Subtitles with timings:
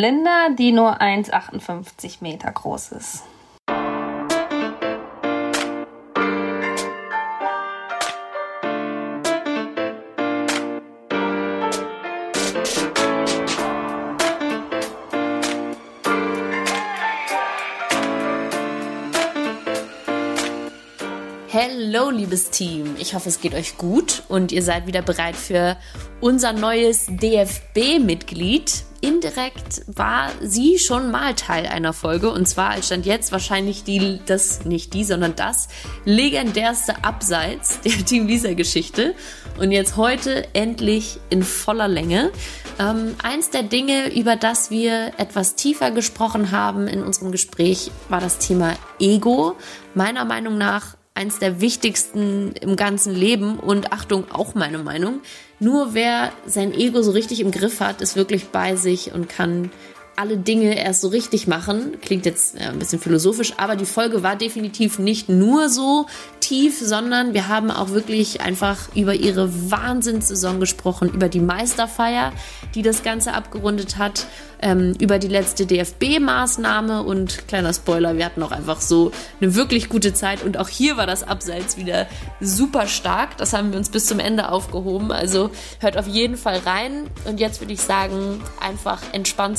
[0.00, 3.24] Linda, die nur 1,58 Meter groß ist.
[21.52, 22.94] Hallo, liebes Team.
[23.00, 25.76] Ich hoffe, es geht euch gut und ihr seid wieder bereit für
[26.20, 28.84] unser neues DFB-Mitglied.
[29.00, 34.20] Indirekt war sie schon mal Teil einer Folge und zwar als stand jetzt wahrscheinlich die,
[34.26, 35.68] das, nicht die, sondern das
[36.04, 39.14] legendärste Abseits der Team Lisa Geschichte
[39.58, 42.32] und jetzt heute endlich in voller Länge.
[42.80, 48.20] Ähm, eins der Dinge, über das wir etwas tiefer gesprochen haben in unserem Gespräch, war
[48.20, 49.56] das Thema Ego.
[49.94, 55.20] Meiner Meinung nach eins der wichtigsten im ganzen Leben und Achtung, auch meine Meinung.
[55.60, 59.70] Nur wer sein Ego so richtig im Griff hat, ist wirklich bei sich und kann
[60.18, 61.92] alle Dinge erst so richtig machen.
[62.02, 66.06] Klingt jetzt ja, ein bisschen philosophisch, aber die Folge war definitiv nicht nur so
[66.40, 72.32] tief, sondern wir haben auch wirklich einfach über ihre Wahnsinnssaison gesprochen, über die Meisterfeier,
[72.74, 74.26] die das Ganze abgerundet hat,
[74.60, 79.88] ähm, über die letzte DFB-Maßnahme und kleiner Spoiler, wir hatten auch einfach so eine wirklich
[79.88, 82.06] gute Zeit und auch hier war das Abseits wieder
[82.40, 83.36] super stark.
[83.36, 85.12] Das haben wir uns bis zum Ende aufgehoben.
[85.12, 89.58] Also hört auf jeden Fall rein und jetzt würde ich sagen, einfach entspannt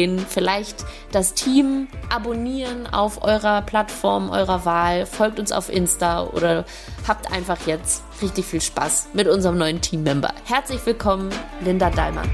[0.00, 6.64] zurücklehnen, vielleicht das Team abonnieren auf eurer Plattform eurer Wahl, folgt uns auf Insta oder
[7.06, 10.32] habt einfach jetzt richtig viel Spaß mit unserem neuen Teammember.
[10.44, 11.30] Herzlich willkommen,
[11.64, 12.30] Linda Dallmann.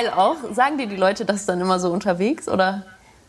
[0.00, 0.36] Geil auch.
[0.52, 2.84] Sagen dir die Leute das dann immer so unterwegs oder?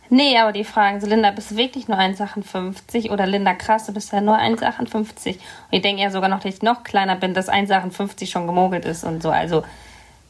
[0.09, 3.11] Nee, aber die fragen so, Linda, bist du wirklich nur 1,58?
[3.11, 5.27] Oder Linda, krass, du bist ja nur 1,58.
[5.29, 5.37] Und
[5.71, 9.05] ich denke ja sogar noch, dass ich noch kleiner bin, dass 1,58 schon gemogelt ist
[9.05, 9.29] und so.
[9.29, 9.63] Also,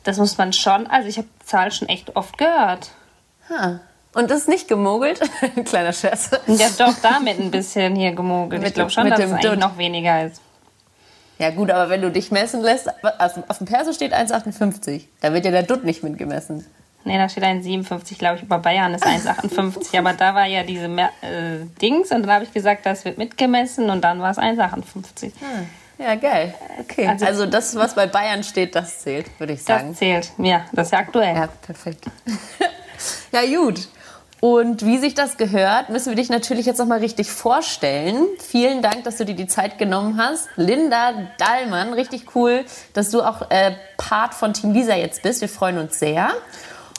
[0.03, 2.91] das muss man schon, also ich habe die Zahl schon echt oft gehört.
[3.49, 3.79] Ha.
[4.13, 5.19] Und das ist nicht gemogelt?
[5.65, 6.29] Kleiner Scherz.
[6.45, 8.63] Ja, doch, damit ein bisschen hier gemogelt.
[8.63, 10.41] ich glaube schon, dass es eigentlich noch weniger ist.
[11.41, 12.87] Ja gut, aber wenn du dich messen lässt,
[13.17, 15.05] auf, dem Perso steht 1,58.
[15.21, 16.67] Da wird ja der Dutt nicht mitgemessen.
[17.03, 18.43] Nee, da steht 1,57, glaube ich.
[18.43, 19.97] Über Bayern ist 1,58.
[19.97, 23.89] aber da war ja diese äh, Dings und dann habe ich gesagt, das wird mitgemessen
[23.89, 25.23] und dann war es 1,58.
[25.23, 25.67] Hm.
[25.97, 26.53] Ja, geil.
[26.79, 27.07] Okay.
[27.07, 29.89] Also, also, das, was bei Bayern steht, das zählt, würde ich sagen.
[29.89, 30.65] Das zählt, ja.
[30.71, 31.35] Das ist ja aktuell.
[31.35, 32.05] Ja, perfekt.
[33.31, 33.87] ja, gut.
[34.41, 38.25] Und wie sich das gehört, müssen wir dich natürlich jetzt nochmal richtig vorstellen.
[38.39, 40.49] Vielen Dank, dass du dir die Zeit genommen hast.
[40.55, 45.41] Linda Dallmann, richtig cool, dass du auch äh, Part von Team Lisa jetzt bist.
[45.41, 46.31] Wir freuen uns sehr.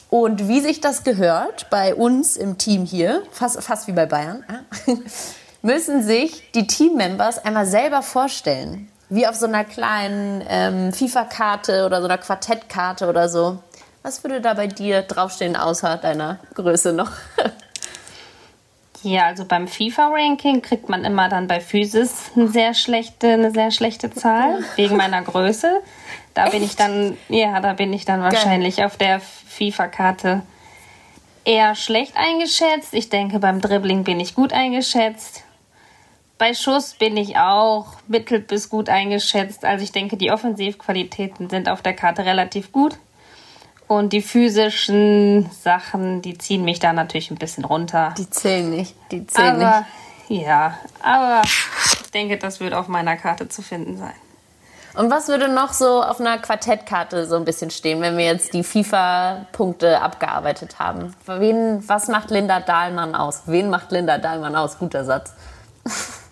[0.08, 4.44] Und wie sich das gehört bei uns im Team hier, fast, fast wie bei Bayern,
[5.62, 8.88] müssen sich die Teammembers einmal selber vorstellen.
[9.08, 13.58] Wie auf so einer kleinen ähm, FIFA-Karte oder so einer Quartettkarte oder so.
[14.02, 17.10] Was würde da bei dir draufstehen, außer deiner Größe noch?
[19.04, 23.72] Ja, also beim FIFA-Ranking kriegt man immer dann bei Physis eine sehr schlechte, eine sehr
[23.72, 25.82] schlechte Zahl wegen meiner Größe.
[26.34, 26.52] Da Echt?
[26.52, 28.86] bin ich dann, ja, da bin ich dann wahrscheinlich Geil.
[28.86, 30.42] auf der FIFA-Karte
[31.44, 32.94] eher schlecht eingeschätzt.
[32.94, 35.42] Ich denke, beim Dribbling bin ich gut eingeschätzt.
[36.38, 39.64] Bei Schuss bin ich auch mittel bis gut eingeschätzt.
[39.64, 42.96] Also ich denke, die Offensivqualitäten sind auf der Karte relativ gut.
[43.88, 48.14] Und die physischen Sachen, die ziehen mich da natürlich ein bisschen runter.
[48.16, 48.94] Die zählen nicht.
[49.10, 49.86] Die zählen aber,
[50.28, 50.46] nicht.
[50.46, 54.14] Ja, aber ich denke, das wird auf meiner Karte zu finden sein.
[54.94, 58.52] Und was würde noch so auf einer Quartettkarte so ein bisschen stehen, wenn wir jetzt
[58.52, 61.14] die FIFA-Punkte abgearbeitet haben?
[61.26, 63.42] Wen, was macht Linda Dahlmann aus?
[63.46, 64.78] Wen macht Linda Dahlmann aus?
[64.78, 65.32] Guter Satz.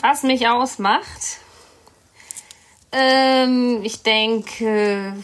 [0.00, 1.38] Was mich ausmacht?
[2.92, 5.14] Ähm, ich denke,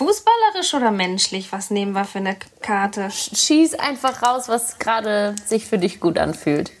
[0.00, 1.52] Fußballerisch oder menschlich?
[1.52, 3.10] Was nehmen wir für eine Karte?
[3.10, 6.72] Schieß einfach raus, was gerade sich für dich gut anfühlt.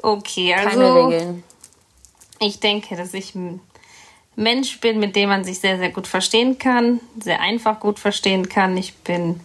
[0.00, 0.68] Okay, also.
[0.68, 1.44] Keine Regeln.
[2.38, 3.60] Ich denke, dass ich ein
[4.36, 8.48] Mensch bin, mit dem man sich sehr, sehr gut verstehen kann, sehr einfach gut verstehen
[8.48, 8.76] kann.
[8.76, 9.40] Ich bin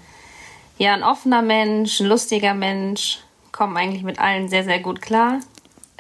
[0.78, 3.18] ja ein offener Mensch, ein lustiger Mensch,
[3.52, 5.40] komme eigentlich mit allen sehr, sehr gut klar.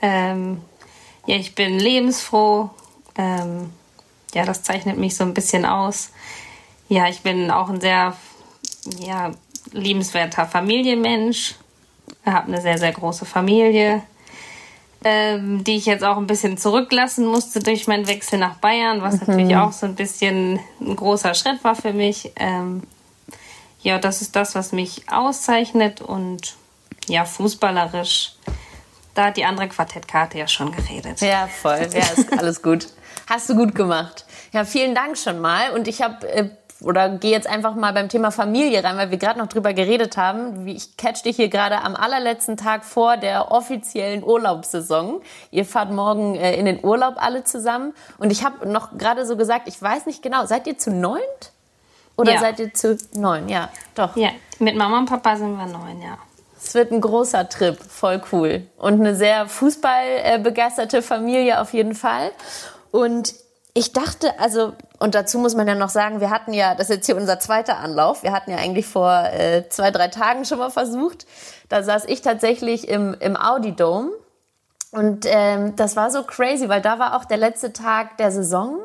[0.03, 0.61] Ähm,
[1.25, 2.69] ja, ich bin lebensfroh.
[3.15, 3.71] Ähm,
[4.35, 6.11] ja, das zeichnet mich so ein bisschen aus.
[6.91, 8.17] Ja, ich bin auch ein sehr
[8.99, 9.31] ja,
[9.71, 11.55] liebenswerter Familienmensch.
[12.25, 14.01] Ich habe eine sehr, sehr große Familie,
[15.05, 19.13] ähm, die ich jetzt auch ein bisschen zurücklassen musste durch meinen Wechsel nach Bayern, was
[19.13, 19.19] mhm.
[19.25, 22.33] natürlich auch so ein bisschen ein großer Schritt war für mich.
[22.35, 22.83] Ähm,
[23.81, 26.57] ja, das ist das, was mich auszeichnet und
[27.07, 28.33] ja, fußballerisch.
[29.13, 31.21] Da hat die andere Quartettkarte ja schon geredet.
[31.21, 31.87] Ja, voll.
[31.93, 32.87] Ja, ist alles gut.
[33.29, 34.25] Hast du gut gemacht.
[34.51, 35.71] Ja, vielen Dank schon mal.
[35.71, 36.49] Und ich habe äh,
[36.83, 40.17] oder gehe jetzt einfach mal beim Thema Familie rein, weil wir gerade noch drüber geredet
[40.17, 40.67] haben.
[40.67, 45.21] Ich catch dich hier gerade am allerletzten Tag vor der offiziellen Urlaubssaison.
[45.51, 47.93] Ihr fahrt morgen äh, in den Urlaub alle zusammen.
[48.17, 51.51] Und ich habe noch gerade so gesagt, ich weiß nicht genau, seid ihr zu neunt?
[52.17, 52.39] Oder ja.
[52.39, 53.47] seid ihr zu neun?
[53.47, 54.15] Ja, doch.
[54.15, 54.29] Ja,
[54.59, 56.17] mit Mama und Papa sind wir neun, ja.
[56.63, 58.67] Es wird ein großer Trip, voll cool.
[58.77, 62.31] Und eine sehr fußballbegeisterte Familie auf jeden Fall.
[62.91, 63.33] Und
[63.73, 66.95] ich dachte, also, und dazu muss man ja noch sagen, wir hatten ja, das ist
[66.97, 70.59] jetzt hier unser zweiter Anlauf, wir hatten ja eigentlich vor äh, zwei, drei Tagen schon
[70.59, 71.25] mal versucht.
[71.69, 74.11] Da saß ich tatsächlich im, im Audi Dome.
[74.91, 78.79] Und ähm, das war so crazy, weil da war auch der letzte Tag der Saison.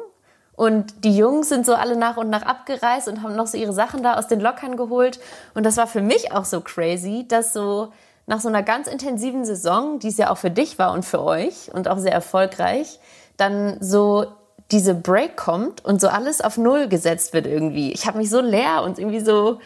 [0.55, 3.73] Und die Jungs sind so alle nach und nach abgereist und haben noch so ihre
[3.73, 5.19] Sachen da aus den Lockern geholt.
[5.55, 7.93] Und das war für mich auch so crazy, dass so
[8.27, 11.23] nach so einer ganz intensiven Saison, die es ja auch für dich war und für
[11.23, 13.01] euch und auch sehr erfolgreich,
[13.37, 14.27] dann so
[14.73, 17.93] diese Break kommt und so alles auf Null gesetzt wird irgendwie.
[17.93, 19.59] Ich habe mich so leer und irgendwie so ein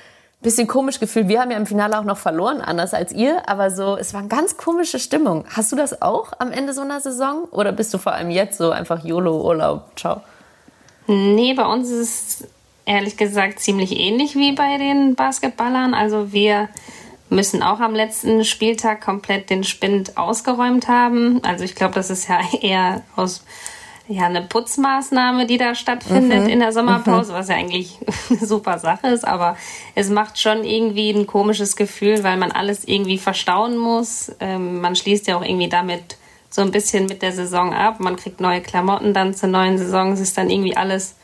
[0.42, 1.28] bisschen komisch gefühlt.
[1.28, 4.20] Wir haben ja im Finale auch noch verloren, anders als ihr, aber so, es war
[4.20, 5.44] eine ganz komische Stimmung.
[5.50, 8.58] Hast du das auch am Ende so einer Saison oder bist du vor allem jetzt
[8.58, 9.98] so einfach YOLO-Urlaub?
[9.98, 10.20] Ciao.
[11.06, 12.48] Nee, bei uns ist es
[12.84, 15.94] ehrlich gesagt ziemlich ähnlich wie bei den Basketballern.
[15.94, 16.68] Also wir
[17.30, 21.42] müssen auch am letzten Spieltag komplett den Spind ausgeräumt haben.
[21.44, 23.42] Also ich glaube, das ist ja eher aus
[24.10, 26.48] ja eine Putzmaßnahme, die da stattfindet mhm.
[26.48, 27.36] in der Sommerpause, mhm.
[27.36, 27.98] was ja eigentlich
[28.30, 29.56] eine super Sache ist, aber
[29.94, 34.32] es macht schon irgendwie ein komisches Gefühl, weil man alles irgendwie verstauen muss.
[34.40, 36.16] Ähm, man schließt ja auch irgendwie damit
[36.50, 38.00] so ein bisschen mit der Saison ab.
[38.00, 40.12] Man kriegt neue Klamotten dann zur neuen Saison.
[40.12, 41.14] Es ist dann irgendwie alles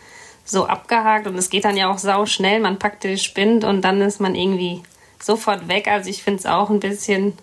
[0.45, 2.61] so abgehakt und es geht dann ja auch sau schnell.
[2.61, 4.83] Man packt den Spind und dann ist man irgendwie
[5.21, 5.89] sofort weg.
[5.89, 7.37] Also ich finde es auch ein bisschen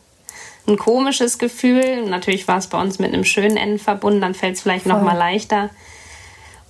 [0.67, 2.05] ein komisches Gefühl.
[2.05, 4.93] Natürlich war es bei uns mit einem schönen Ende verbunden, dann fällt es vielleicht Voll.
[4.93, 5.69] noch mal leichter.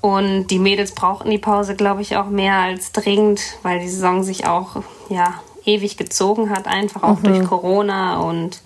[0.02, 4.24] Und die Mädels brauchten die Pause, glaube ich, auch mehr als dringend, weil die Saison
[4.24, 7.24] sich auch ja ewig gezogen hat, einfach auch mhm.
[7.24, 8.62] durch Corona und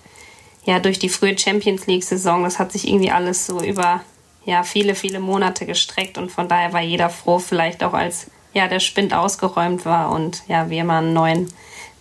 [0.64, 2.42] ja durch die frühe Champions League Saison.
[2.42, 4.00] Das hat sich irgendwie alles so über
[4.44, 8.66] ja viele viele Monate gestreckt und von daher war jeder froh, vielleicht auch als ja
[8.66, 11.52] der Spind ausgeräumt war und ja wir mal einen neuen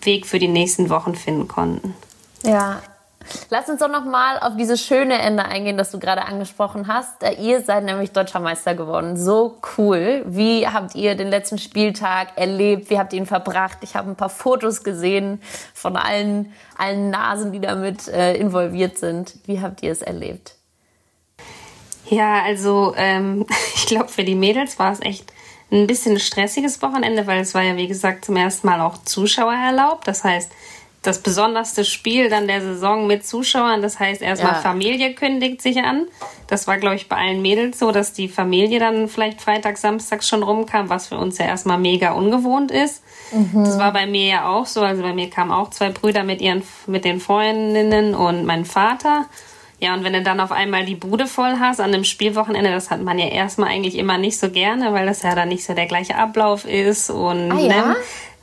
[0.02, 1.94] Weg für die nächsten Wochen finden konnten.
[2.44, 2.82] Ja,
[3.50, 7.24] Lass uns doch noch mal auf dieses schöne Ende eingehen, das du gerade angesprochen hast.
[7.24, 9.18] Äh, ihr seid nämlich Deutscher Meister geworden.
[9.18, 10.24] So cool.
[10.26, 12.90] Wie habt ihr den letzten Spieltag erlebt?
[12.90, 13.80] Wie habt ihr ihn verbracht?
[13.82, 15.42] Ich habe ein paar Fotos gesehen
[15.74, 19.36] von allen, allen Nasen, die damit äh, involviert sind.
[19.46, 20.56] Wie habt ihr es erlebt?
[22.10, 23.46] Ja, also ähm,
[23.76, 25.34] ich glaube, für die Mädels war es echt
[25.72, 29.54] ein bisschen stressiges Wochenende, weil es war ja, wie gesagt, zum ersten Mal auch Zuschauer
[29.54, 30.08] erlaubt.
[30.08, 30.50] Das heißt,
[31.04, 33.82] das besonderste Spiel dann der Saison mit Zuschauern.
[33.82, 34.60] Das heißt, erstmal ja.
[34.60, 36.08] Familie kündigt sich an.
[36.48, 40.24] Das war, glaube ich, bei allen Mädels so, dass die Familie dann vielleicht Freitag, Samstag
[40.24, 43.04] schon rumkam, was für uns ja erstmal mega ungewohnt ist.
[43.32, 43.64] Mhm.
[43.64, 44.82] Das war bei mir ja auch so.
[44.82, 49.28] Also bei mir kamen auch zwei Brüder mit ihren, mit den Freundinnen und mein Vater.
[49.80, 52.90] Ja, und wenn du dann auf einmal die Bude voll hast an einem Spielwochenende, das
[52.90, 55.76] hat man ja erstmal eigentlich immer nicht so gerne, weil das ja dann nicht so
[55.76, 57.86] der gleiche Ablauf ist und ah, ja?
[57.90, 57.96] ne,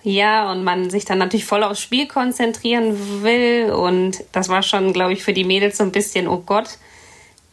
[0.05, 3.73] ja, und man sich dann natürlich voll aufs Spiel konzentrieren will.
[3.73, 6.77] Und das war schon, glaube ich, für die Mädels so ein bisschen, oh Gott,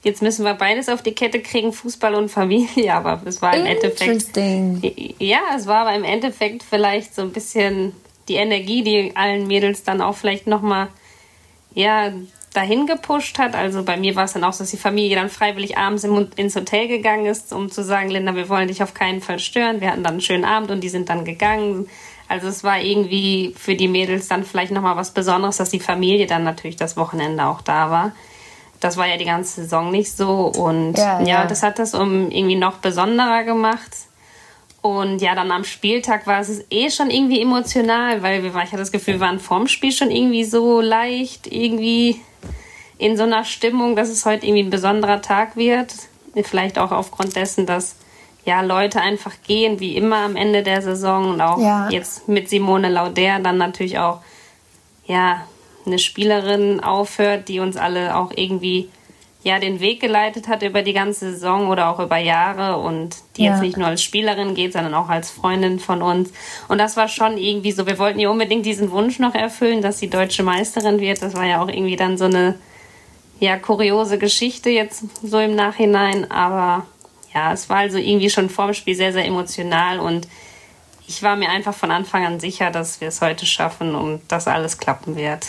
[0.04, 2.94] jetzt müssen wir beides auf die Kette kriegen, Fußball und Familie.
[2.94, 4.36] Aber es war im Endeffekt.
[5.18, 7.94] Ja, es war aber im Endeffekt vielleicht so ein bisschen
[8.28, 10.90] die Energie, die allen Mädels dann auch vielleicht nochmal,
[11.74, 12.12] ja,
[12.54, 13.56] dahin gepusht hat.
[13.56, 16.56] Also bei mir war es dann auch so, dass die Familie dann freiwillig abends ins
[16.58, 19.80] Hotel gegangen ist, um zu sagen, Linda, wir wollen dich auf keinen Fall stören.
[19.80, 21.88] Wir hatten dann einen schönen Abend und die sind dann gegangen
[22.32, 26.28] also es war irgendwie für die Mädels dann vielleicht nochmal was Besonderes, dass die Familie
[26.28, 28.14] dann natürlich das Wochenende auch da war.
[28.80, 30.46] Das war ja die ganze Saison nicht so.
[30.46, 31.46] Und ja, ja, ja.
[31.46, 33.92] das hat das um irgendwie noch besonderer gemacht.
[34.82, 38.78] Und ja, dann am Spieltag war es eh schon irgendwie emotional, weil wir, ich hatte
[38.78, 42.22] das Gefühl, wir waren vorm Spiel schon irgendwie so leicht, irgendwie
[42.98, 45.94] in so einer Stimmung, dass es heute irgendwie ein besonderer Tag wird.
[46.44, 47.98] Vielleicht auch aufgrund dessen, dass
[48.46, 51.90] ja, Leute einfach gehen, wie immer am Ende der Saison und auch ja.
[51.90, 54.20] jetzt mit Simone Lauder dann natürlich auch,
[55.06, 55.46] ja,
[55.86, 58.90] eine Spielerin aufhört, die uns alle auch irgendwie
[59.44, 63.44] ja den Weg geleitet hat über die ganze Saison oder auch über Jahre und die
[63.44, 63.54] ja.
[63.54, 66.32] jetzt nicht nur als Spielerin geht, sondern auch als Freundin von uns.
[66.68, 69.98] Und das war schon irgendwie so, wir wollten ihr unbedingt diesen Wunsch noch erfüllen, dass
[69.98, 71.22] sie deutsche Meisterin wird.
[71.24, 72.56] Das war ja auch irgendwie dann so eine
[73.40, 76.86] ja kuriose Geschichte jetzt so im Nachhinein, aber
[77.34, 80.28] ja, es war also irgendwie schon vorm Spiel sehr, sehr emotional und
[81.08, 84.48] ich war mir einfach von Anfang an sicher, dass wir es heute schaffen und dass
[84.48, 85.48] alles klappen wird.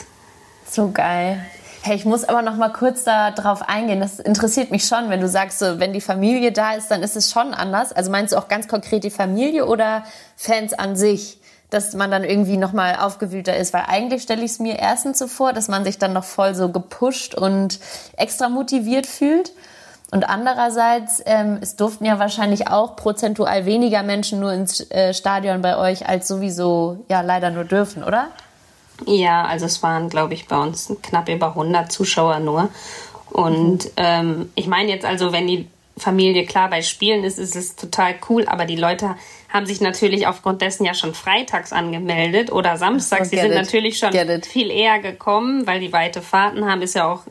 [0.69, 1.45] So geil.
[1.83, 4.01] Hey, ich muss aber noch mal kurz darauf eingehen.
[4.01, 7.17] Das interessiert mich schon, wenn du sagst, so, wenn die Familie da ist, dann ist
[7.17, 7.93] es schon anders.
[7.93, 10.05] Also meinst du auch ganz konkret die Familie oder
[10.37, 11.39] Fans an sich?
[11.73, 15.19] dass man dann irgendwie noch mal aufgewühlter ist, weil eigentlich stelle ich es mir erstens
[15.19, 17.81] so vor, dass man sich dann noch voll so gepusht und
[18.19, 19.53] extra motiviert fühlt.
[20.13, 25.63] Und andererseits, ähm, es durften ja wahrscheinlich auch prozentual weniger Menschen nur ins äh, Stadion
[25.63, 28.29] bei euch, als sowieso ja leider nur dürfen, oder?
[29.07, 32.69] Ja, also es waren, glaube ich, bei uns knapp über 100 Zuschauer nur.
[33.31, 33.91] Und mhm.
[33.97, 35.67] ähm, ich meine jetzt also, wenn die
[35.97, 39.17] Familie klar bei Spielen ist, ist es total cool, aber die Leute
[39.49, 43.31] haben sich natürlich aufgrund dessen ja schon freitags angemeldet oder samstags.
[43.31, 43.57] Die sind it.
[43.57, 47.23] natürlich schon viel eher gekommen, weil die weite Fahrten haben, ist ja auch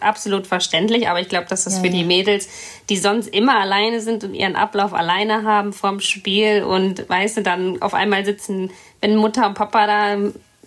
[0.00, 2.48] absolut verständlich, aber ich glaube, dass das ja, für die Mädels,
[2.88, 7.42] die sonst immer alleine sind und ihren Ablauf alleine haben vom Spiel und weißt du,
[7.42, 8.70] dann auf einmal sitzen,
[9.00, 10.16] wenn Mutter und Papa da,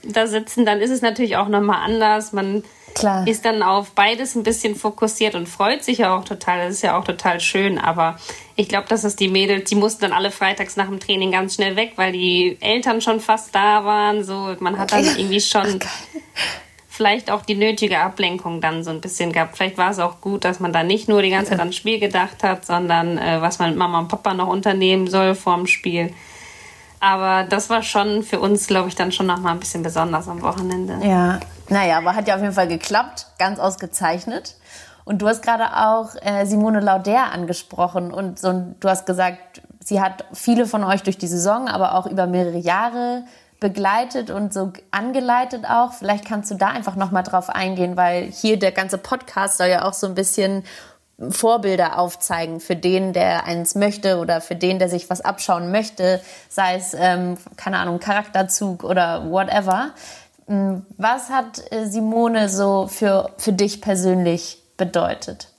[0.03, 2.31] da sitzen, dann ist es natürlich auch nochmal anders.
[2.31, 3.27] Man Klar.
[3.27, 6.65] ist dann auf beides ein bisschen fokussiert und freut sich ja auch total.
[6.65, 7.77] Das ist ja auch total schön.
[7.77, 8.17] Aber
[8.55, 11.55] ich glaube, dass es die Mädels, die mussten dann alle freitags nach dem Training ganz
[11.55, 14.23] schnell weg, weil die Eltern schon fast da waren.
[14.23, 15.79] So, man hat dann irgendwie schon
[16.97, 19.55] vielleicht auch die nötige Ablenkung dann so ein bisschen gehabt.
[19.55, 21.99] Vielleicht war es auch gut, dass man da nicht nur die ganze Zeit ans Spiel
[21.99, 26.11] gedacht hat, sondern äh, was man mit Mama und Papa noch unternehmen soll vorm Spiel.
[26.99, 30.27] Aber das war schon für uns, glaube ich, dann schon noch mal ein bisschen besonders
[30.27, 30.97] am Wochenende.
[31.07, 31.39] Ja,
[31.69, 34.55] naja, aber hat ja auf jeden Fall geklappt, ganz ausgezeichnet.
[35.05, 40.01] Und du hast gerade auch äh, Simone Lauder angesprochen und so, du hast gesagt, sie
[40.01, 43.23] hat viele von euch durch die Saison, aber auch über mehrere Jahre
[43.59, 45.93] begleitet und so angeleitet auch.
[45.93, 49.67] Vielleicht kannst du da einfach noch mal drauf eingehen, weil hier der ganze Podcast soll
[49.67, 50.63] ja auch so ein bisschen
[51.29, 56.21] Vorbilder aufzeigen für den, der eins möchte oder für den, der sich was abschauen möchte,
[56.47, 59.93] sei es, ähm, keine Ahnung, Charakterzug oder whatever.
[60.45, 65.49] Hm, was hat äh, Simone so für, für dich persönlich bedeutet?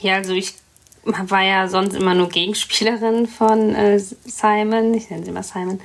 [0.00, 0.56] Ja, also ich
[1.04, 4.92] war ja sonst immer nur Gegenspielerin von äh, Simon.
[4.94, 5.80] Ich nenne sie immer Simon.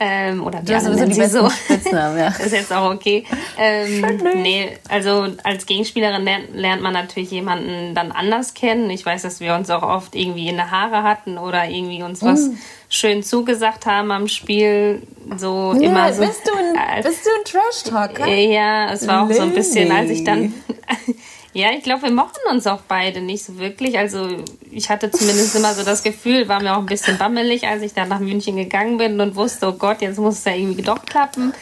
[0.00, 1.50] Ähm, oder die anderen die so.
[1.50, 2.28] Spitznamen, ja.
[2.44, 3.24] ist jetzt auch okay.
[3.58, 4.04] Ähm,
[4.36, 8.90] nee, also als Gegenspielerin lernt, lernt, man natürlich jemanden dann anders kennen.
[8.90, 12.22] Ich weiß, dass wir uns auch oft irgendwie in der Haare hatten oder irgendwie uns
[12.22, 12.58] was mm.
[12.88, 15.02] schön zugesagt haben am Spiel.
[15.36, 16.24] So ja, immer so.
[16.24, 18.26] Bist du ein, bist du ein Trash-Talker?
[18.28, 20.54] Ja, es war auch so ein bisschen, als ich dann
[21.52, 23.98] ja, ich glaube, wir mochten uns auch beide nicht so wirklich.
[23.98, 24.28] Also
[24.70, 27.94] ich hatte zumindest immer so das Gefühl, war mir auch ein bisschen bammelig, als ich
[27.94, 31.04] dann nach München gegangen bin und wusste, oh Gott, jetzt muss es ja irgendwie doch
[31.04, 31.54] klappen.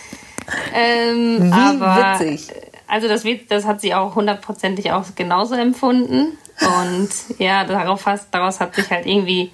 [0.74, 2.48] Ähm, Wie aber, witzig.
[2.86, 6.38] Also das, das hat sie auch hundertprozentig auch genauso empfunden.
[6.60, 9.52] Und ja, darauf, daraus hat sich halt irgendwie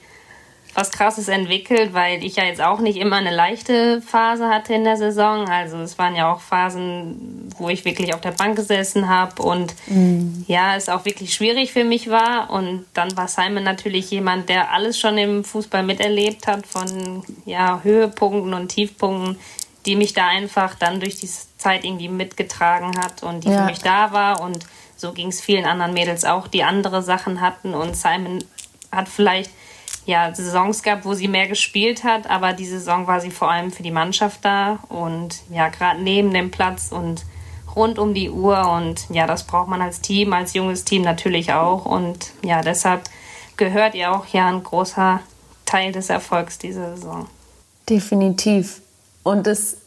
[0.75, 4.85] was Krasses entwickelt, weil ich ja jetzt auch nicht immer eine leichte Phase hatte in
[4.85, 5.47] der Saison.
[5.49, 9.75] Also es waren ja auch Phasen, wo ich wirklich auf der Bank gesessen habe und
[9.87, 10.45] mhm.
[10.49, 12.51] ja, es auch wirklich schwierig für mich war.
[12.51, 17.81] Und dann war Simon natürlich jemand, der alles schon im Fußball miterlebt hat, von ja,
[17.83, 19.37] Höhepunkten und Tiefpunkten,
[19.85, 23.59] die mich da einfach dann durch die Zeit irgendwie mitgetragen hat und die ja.
[23.59, 24.41] für mich da war.
[24.41, 24.65] Und
[24.97, 27.75] so ging es vielen anderen Mädels auch, die andere Sachen hatten.
[27.75, 28.43] Und Simon
[28.91, 29.51] hat vielleicht
[30.05, 33.71] ja, Saisons gab, wo sie mehr gespielt hat, aber die Saison war sie vor allem
[33.71, 37.25] für die Mannschaft da und ja, gerade neben dem Platz und
[37.75, 41.53] rund um die Uhr und ja, das braucht man als Team, als junges Team natürlich
[41.53, 43.03] auch und ja, deshalb
[43.57, 45.21] gehört ihr auch ja ein großer
[45.65, 47.27] Teil des Erfolgs dieser Saison.
[47.89, 48.81] Definitiv.
[49.23, 49.79] Und es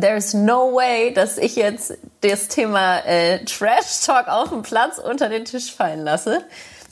[0.00, 5.28] There's no way, dass ich jetzt das Thema äh, Trash Talk auf dem Platz unter
[5.28, 6.44] den Tisch fallen lasse.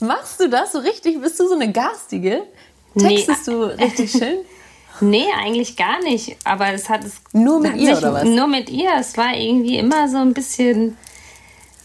[0.03, 1.21] Machst du das so richtig?
[1.21, 2.43] Bist du so eine garstige?
[2.97, 3.53] Textest nee.
[3.53, 4.39] du richtig schön?
[4.99, 6.35] Nee, eigentlich gar nicht.
[6.43, 7.13] Aber es hat es.
[7.31, 8.23] Nur mit ihr sich, oder was?
[8.25, 8.91] Nur mit ihr.
[8.99, 10.97] Es war irgendwie immer so ein bisschen.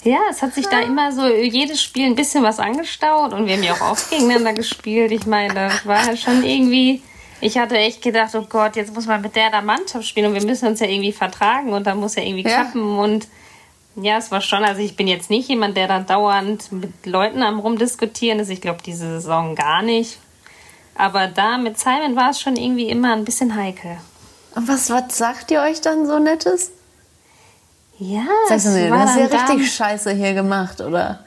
[0.02, 3.54] Ja, es hat sich da immer so jedes Spiel ein bisschen was angestaut und wir
[3.54, 5.10] haben ja auch oft gegeneinander gespielt.
[5.10, 7.02] Ich meine, das war schon irgendwie.
[7.40, 10.34] Ich hatte echt gedacht, oh Gott, jetzt muss man mit der da Mannschaft spielen und
[10.34, 12.62] wir müssen uns ja irgendwie vertragen und da muss ja irgendwie ja.
[12.62, 13.28] klappen und
[14.02, 17.42] ja, es war schon, also ich bin jetzt nicht jemand, der da dauernd mit Leuten
[17.42, 18.50] am rumdiskutieren ist.
[18.50, 20.18] Ich glaube, diese Saison gar nicht.
[20.94, 23.98] Aber da mit Simon war es schon irgendwie immer ein bisschen heikel.
[24.54, 26.72] Und was, was sagt ihr euch dann so Nettes?
[27.98, 31.24] Ja, Sagst du mir, du hast ja richtig scheiße hier gemacht, oder?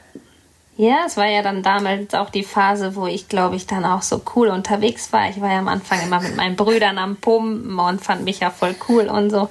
[0.76, 4.00] Ja, es war ja dann damals auch die Phase, wo ich, glaube ich, dann auch
[4.00, 5.28] so cool unterwegs war.
[5.28, 8.50] Ich war ja am Anfang immer mit meinen Brüdern am Pumpen und fand mich ja
[8.50, 9.50] voll cool und so.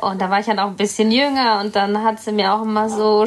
[0.00, 2.62] Und da war ich dann auch ein bisschen jünger und dann hat sie mir auch
[2.62, 3.26] immer so,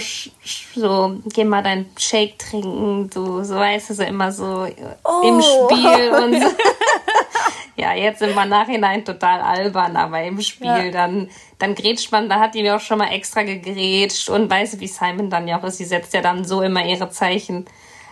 [0.76, 4.68] so, geh mal deinen Shake trinken, du, so weißt du, so immer so
[5.04, 5.22] oh.
[5.24, 6.48] im Spiel und so.
[7.78, 10.92] ja, jetzt im Nachhinein total albern, aber im Spiel ja.
[10.92, 14.72] dann, dann grätscht man, da hat die mir auch schon mal extra gegrätscht und weiß
[14.72, 17.66] du, wie Simon dann ja auch ist, sie setzt ja dann so immer ihre Zeichen.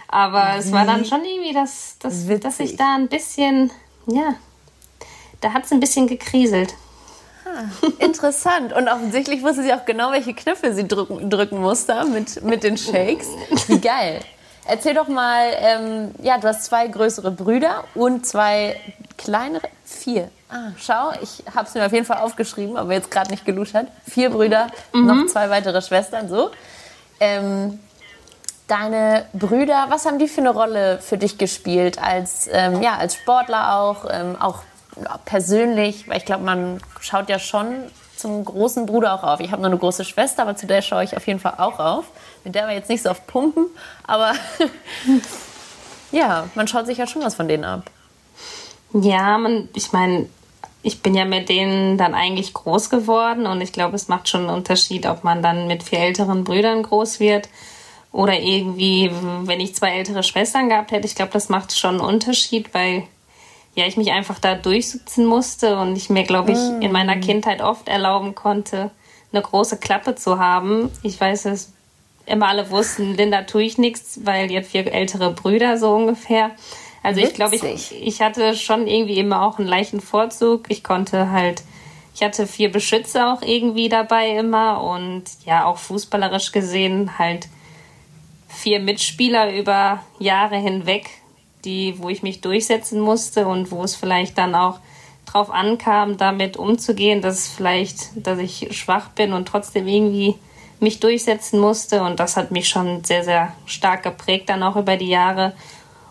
[0.08, 0.60] Aber mhm.
[0.60, 3.72] es war dann schon irgendwie, dass, dass, dass ich da ein bisschen,
[4.06, 4.36] ja,
[5.42, 6.76] da hat es ein bisschen gekriselt.
[7.56, 8.74] Ah, interessant.
[8.74, 12.78] Und offensichtlich wusste sie auch genau, welche Knöpfe sie drücken, drücken musste mit, mit den
[12.78, 13.28] Shakes.
[13.68, 14.20] Wie geil.
[14.68, 18.80] Erzähl doch mal, ähm, ja, du hast zwei größere Brüder und zwei
[19.18, 20.30] kleinere, vier.
[20.50, 23.88] Ah, schau, ich habe es mir auf jeden Fall aufgeschrieben, aber jetzt gerade nicht geluschert.
[24.10, 25.06] Vier Brüder, mhm.
[25.06, 26.52] noch zwei weitere Schwestern, so.
[27.20, 27.80] Ähm,
[28.68, 33.16] deine Brüder, was haben die für eine Rolle für dich gespielt als, ähm, ja, als
[33.16, 34.64] Sportler auch, ähm, auch
[35.26, 37.76] persönlich, weil ich glaube, man schaut ja schon
[38.16, 39.40] zum großen Bruder auch auf.
[39.40, 41.80] Ich habe nur eine große Schwester, aber zu der schaue ich auf jeden Fall auch
[41.80, 42.06] auf.
[42.44, 43.68] Mit der wir jetzt nicht so oft pumpen,
[44.04, 44.34] aber
[46.12, 47.90] ja, man schaut sich ja schon was von denen ab.
[48.94, 50.28] Ja, man, ich meine,
[50.82, 54.42] ich bin ja mit denen dann eigentlich groß geworden und ich glaube, es macht schon
[54.42, 57.50] einen Unterschied, ob man dann mit vier älteren Brüdern groß wird
[58.12, 59.12] oder irgendwie,
[59.44, 61.08] wenn ich zwei ältere Schwestern gehabt hätte.
[61.08, 63.04] Ich glaube, das macht schon einen Unterschied, weil
[63.76, 67.22] ja, ich mich einfach da durchsitzen musste und ich mir, glaube ich, in meiner mm.
[67.22, 68.90] Kindheit oft erlauben konnte,
[69.32, 70.90] eine große Klappe zu haben.
[71.04, 71.74] Ich weiß es,
[72.26, 76.52] immer alle wussten, Linda tue ich nichts, weil die hat vier ältere Brüder so ungefähr.
[77.04, 77.32] Also Witzig.
[77.32, 80.66] ich glaube, ich, ich hatte schon irgendwie immer auch einen leichten Vorzug.
[80.70, 81.64] Ich konnte halt,
[82.16, 87.48] ich hatte vier Beschützer auch irgendwie dabei immer und ja, auch fußballerisch gesehen halt
[88.48, 91.10] vier Mitspieler über Jahre hinweg
[91.66, 94.80] die, wo ich mich durchsetzen musste und wo es vielleicht dann auch
[95.26, 100.36] drauf ankam, damit umzugehen, dass vielleicht, dass ich schwach bin und trotzdem irgendwie
[100.80, 102.04] mich durchsetzen musste.
[102.04, 105.54] Und das hat mich schon sehr, sehr stark geprägt dann auch über die Jahre.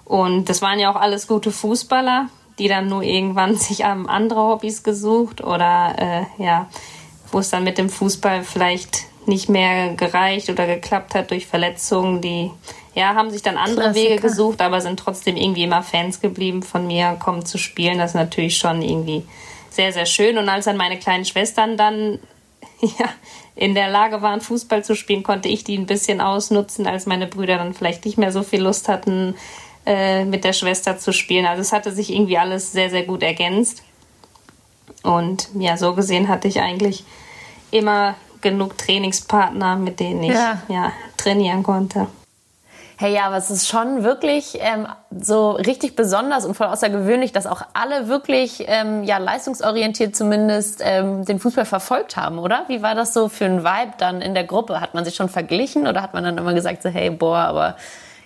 [0.05, 4.83] Und das waren ja auch alles gute Fußballer, die dann nur irgendwann sich andere Hobbys
[4.83, 5.95] gesucht oder
[6.39, 6.69] äh, ja,
[7.31, 12.21] wo es dann mit dem Fußball vielleicht nicht mehr gereicht oder geklappt hat durch Verletzungen,
[12.21, 12.51] die
[12.95, 14.11] ja, haben sich dann andere Klassiker.
[14.11, 17.99] Wege gesucht, aber sind trotzdem irgendwie immer Fans geblieben von mir, kommen zu spielen.
[17.99, 19.25] Das ist natürlich schon irgendwie
[19.71, 20.39] sehr, sehr schön.
[20.39, 22.21] Und als dann meine kleinen Schwestern dann
[22.81, 23.09] ja,
[23.57, 27.27] in der Lage waren, Fußball zu spielen, konnte ich die ein bisschen ausnutzen, als meine
[27.27, 29.35] Brüder dann vielleicht nicht mehr so viel Lust hatten,
[29.87, 31.47] äh, mit der Schwester zu spielen.
[31.47, 33.83] Also es hatte sich irgendwie alles sehr, sehr gut ergänzt.
[35.03, 37.05] Und ja, so gesehen hatte ich eigentlich
[37.71, 40.63] immer genug Trainingspartner, mit denen ich ja.
[40.69, 42.07] ja trainieren konnte.
[42.97, 47.47] Hey, ja, aber es ist schon wirklich ähm, so richtig besonders und voll außergewöhnlich, dass
[47.47, 52.65] auch alle wirklich ähm, ja leistungsorientiert zumindest ähm, den Fußball verfolgt haben, oder?
[52.69, 54.81] Wie war das so für ein Vibe dann in der Gruppe?
[54.81, 57.77] Hat man sich schon verglichen oder hat man dann immer gesagt so, hey, boah, aber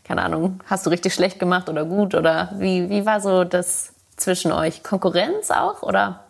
[0.05, 3.95] keine Ahnung, hast du richtig schlecht gemacht oder gut oder wie wie war so das
[4.17, 4.83] zwischen euch?
[4.83, 6.25] Konkurrenz auch oder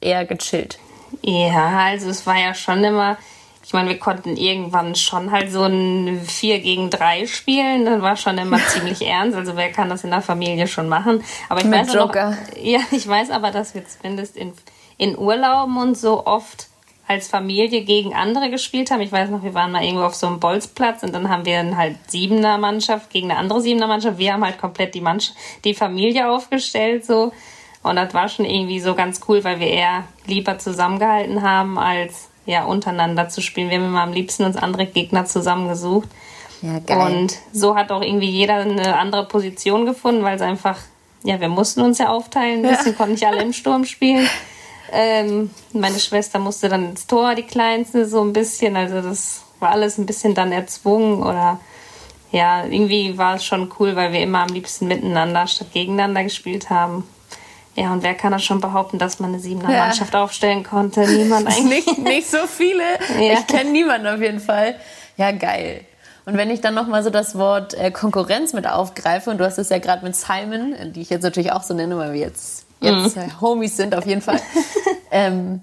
[0.00, 0.78] eher gechillt?
[1.20, 3.18] Ja, also es war ja schon immer
[3.72, 7.86] ich meine, wir konnten irgendwann schon halt so ein 4 gegen 3 spielen.
[7.86, 9.34] Das war schon immer ziemlich ernst.
[9.34, 11.24] Also wer kann das in der Familie schon machen?
[11.48, 12.32] Aber ich Mit weiß Joker.
[12.32, 14.52] Noch, ja, ich weiß aber, dass wir zumindest in,
[14.98, 16.66] in Urlauben und so oft
[17.08, 19.00] als Familie gegen andere gespielt haben.
[19.00, 21.56] Ich weiß noch, wir waren mal irgendwo auf so einem Bolzplatz und dann haben wir
[21.56, 24.18] dann halt Siebener Mannschaft gegen eine andere Siebener Mannschaft.
[24.18, 27.32] Wir haben halt komplett die Mannschaft, die Familie aufgestellt so.
[27.82, 32.28] Und das war schon irgendwie so ganz cool, weil wir eher lieber zusammengehalten haben als
[32.46, 33.70] ja, untereinander zu spielen.
[33.70, 36.08] Wir haben immer am liebsten uns andere Gegner zusammengesucht.
[36.62, 37.14] Ja, geil.
[37.14, 40.78] Und so hat auch irgendwie jeder eine andere Position gefunden, weil es einfach,
[41.24, 42.64] ja, wir mussten uns ja aufteilen.
[42.64, 42.98] Ein bisschen ja.
[42.98, 44.28] konnten nicht alle im Sturm spielen.
[44.94, 48.76] Ähm, meine Schwester musste dann ins Tor, die Kleinste, so ein bisschen.
[48.76, 51.60] Also das war alles ein bisschen dann erzwungen oder
[52.30, 56.68] ja, irgendwie war es schon cool, weil wir immer am liebsten miteinander statt gegeneinander gespielt
[56.68, 57.04] haben.
[57.74, 59.86] Ja, und wer kann das schon behaupten, dass man eine Siebener ja.
[59.86, 61.00] Mannschaft aufstellen konnte?
[61.00, 61.86] Niemand eigentlich.
[61.86, 62.82] nicht, nicht so viele.
[63.18, 63.34] Ja.
[63.34, 64.76] Ich kenne niemanden auf jeden Fall.
[65.16, 65.82] Ja, geil.
[66.24, 69.58] Und wenn ich dann nochmal so das Wort äh, Konkurrenz mit aufgreife, und du hast
[69.58, 72.66] es ja gerade mit Simon, die ich jetzt natürlich auch so nenne, weil wir jetzt,
[72.80, 73.40] jetzt mhm.
[73.40, 74.40] Homies sind auf jeden Fall.
[75.10, 75.62] ähm,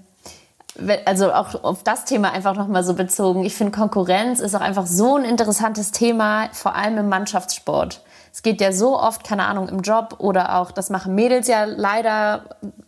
[1.04, 3.44] also auch auf das Thema einfach nochmal so bezogen.
[3.44, 8.02] Ich finde, Konkurrenz ist auch einfach so ein interessantes Thema, vor allem im Mannschaftssport.
[8.32, 11.64] Es geht ja so oft, keine Ahnung, im Job oder auch, das machen Mädels ja
[11.64, 12.44] leider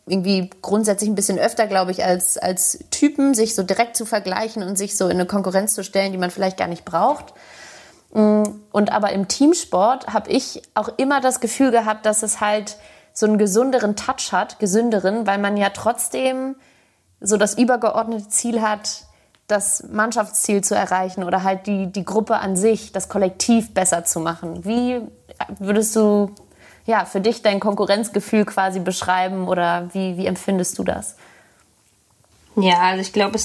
[0.06, 4.62] irgendwie grundsätzlich ein bisschen öfter, glaube ich, als, als Typen, sich so direkt zu vergleichen
[4.62, 7.34] und sich so in eine Konkurrenz zu stellen, die man vielleicht gar nicht braucht.
[8.12, 12.76] Mm, und aber im Teamsport habe ich auch immer das Gefühl gehabt, dass es halt
[13.12, 16.54] so einen gesünderen Touch hat, gesünderen, weil man ja trotzdem
[17.22, 19.04] so das übergeordnete Ziel hat,
[19.46, 24.20] das Mannschaftsziel zu erreichen oder halt die, die Gruppe an sich, das Kollektiv besser zu
[24.20, 24.64] machen.
[24.64, 25.00] Wie
[25.58, 26.30] würdest du
[26.84, 31.16] ja, für dich dein Konkurrenzgefühl quasi beschreiben oder wie, wie empfindest du das?
[32.56, 33.38] Ja, also ich glaube,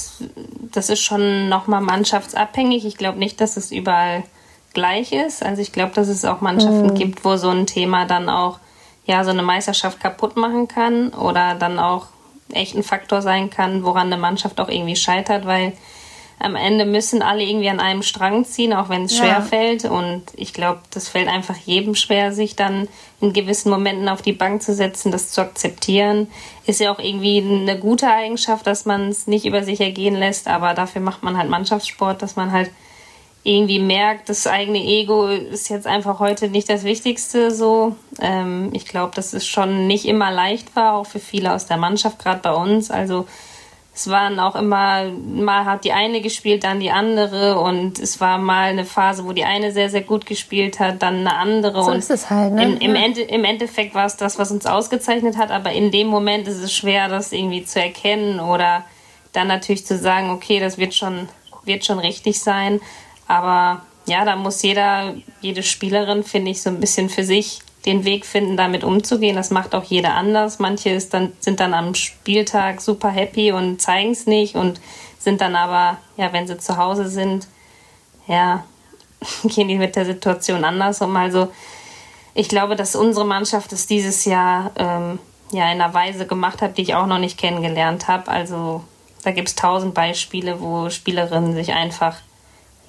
[0.71, 2.85] das ist schon nochmal mannschaftsabhängig.
[2.85, 4.23] Ich glaube nicht, dass es überall
[4.73, 5.43] gleich ist.
[5.43, 6.95] Also ich glaube, dass es auch Mannschaften mhm.
[6.95, 8.59] gibt, wo so ein Thema dann auch
[9.05, 12.07] ja so eine Meisterschaft kaputt machen kann oder dann auch
[12.51, 15.73] echt ein Faktor sein kann, woran eine Mannschaft auch irgendwie scheitert, weil
[16.39, 19.23] am Ende müssen alle irgendwie an einem Strang ziehen, auch wenn es ja.
[19.23, 19.86] schwer fällt.
[19.86, 22.88] Und ich glaube, das fällt einfach jedem schwer, sich dann
[23.19, 26.27] in gewissen Momenten auf die Bank zu setzen, das zu akzeptieren.
[26.67, 30.47] Ist ja auch irgendwie eine gute Eigenschaft, dass man es nicht über sich ergehen lässt,
[30.47, 32.69] aber dafür macht man halt Mannschaftssport, dass man halt
[33.47, 37.95] irgendwie merkt, das eigene Ego ist jetzt einfach heute nicht das Wichtigste so.
[38.19, 41.77] Ähm, ich glaube, dass es schon nicht immer leicht war, auch für viele aus der
[41.77, 42.91] Mannschaft, gerade bei uns.
[42.91, 43.25] Also
[43.95, 48.38] es waren auch immer, mal hat die eine gespielt, dann die andere und es war
[48.38, 51.83] mal eine Phase, wo die eine sehr, sehr gut gespielt hat, dann eine andere.
[51.83, 52.63] So und ist es halt, ne?
[52.63, 53.01] Im, im, ja.
[53.01, 56.62] Ende, Im Endeffekt war es das, was uns ausgezeichnet hat, aber in dem Moment ist
[56.62, 58.83] es schwer, das irgendwie zu erkennen oder
[59.31, 61.29] dann natürlich zu sagen, okay, das wird schon,
[61.63, 62.81] wird schon richtig sein.
[63.27, 68.03] Aber ja, da muss jeder, jede Spielerin, finde ich, so ein bisschen für sich den
[68.03, 69.35] Weg finden, damit umzugehen.
[69.35, 70.59] Das macht auch jeder anders.
[70.59, 74.81] Manche ist dann, sind dann am Spieltag super happy und zeigen es nicht und
[75.19, 77.47] sind dann aber, ja, wenn sie zu Hause sind,
[78.27, 78.63] ja,
[79.43, 81.15] gehen die mit der Situation anders um.
[81.15, 81.49] Also
[82.33, 85.19] ich glaube, dass unsere Mannschaft es dieses Jahr ähm,
[85.51, 88.29] ja in einer Weise gemacht hat, die ich auch noch nicht kennengelernt habe.
[88.29, 88.83] Also
[89.23, 92.17] da gibt es tausend Beispiele, wo Spielerinnen sich einfach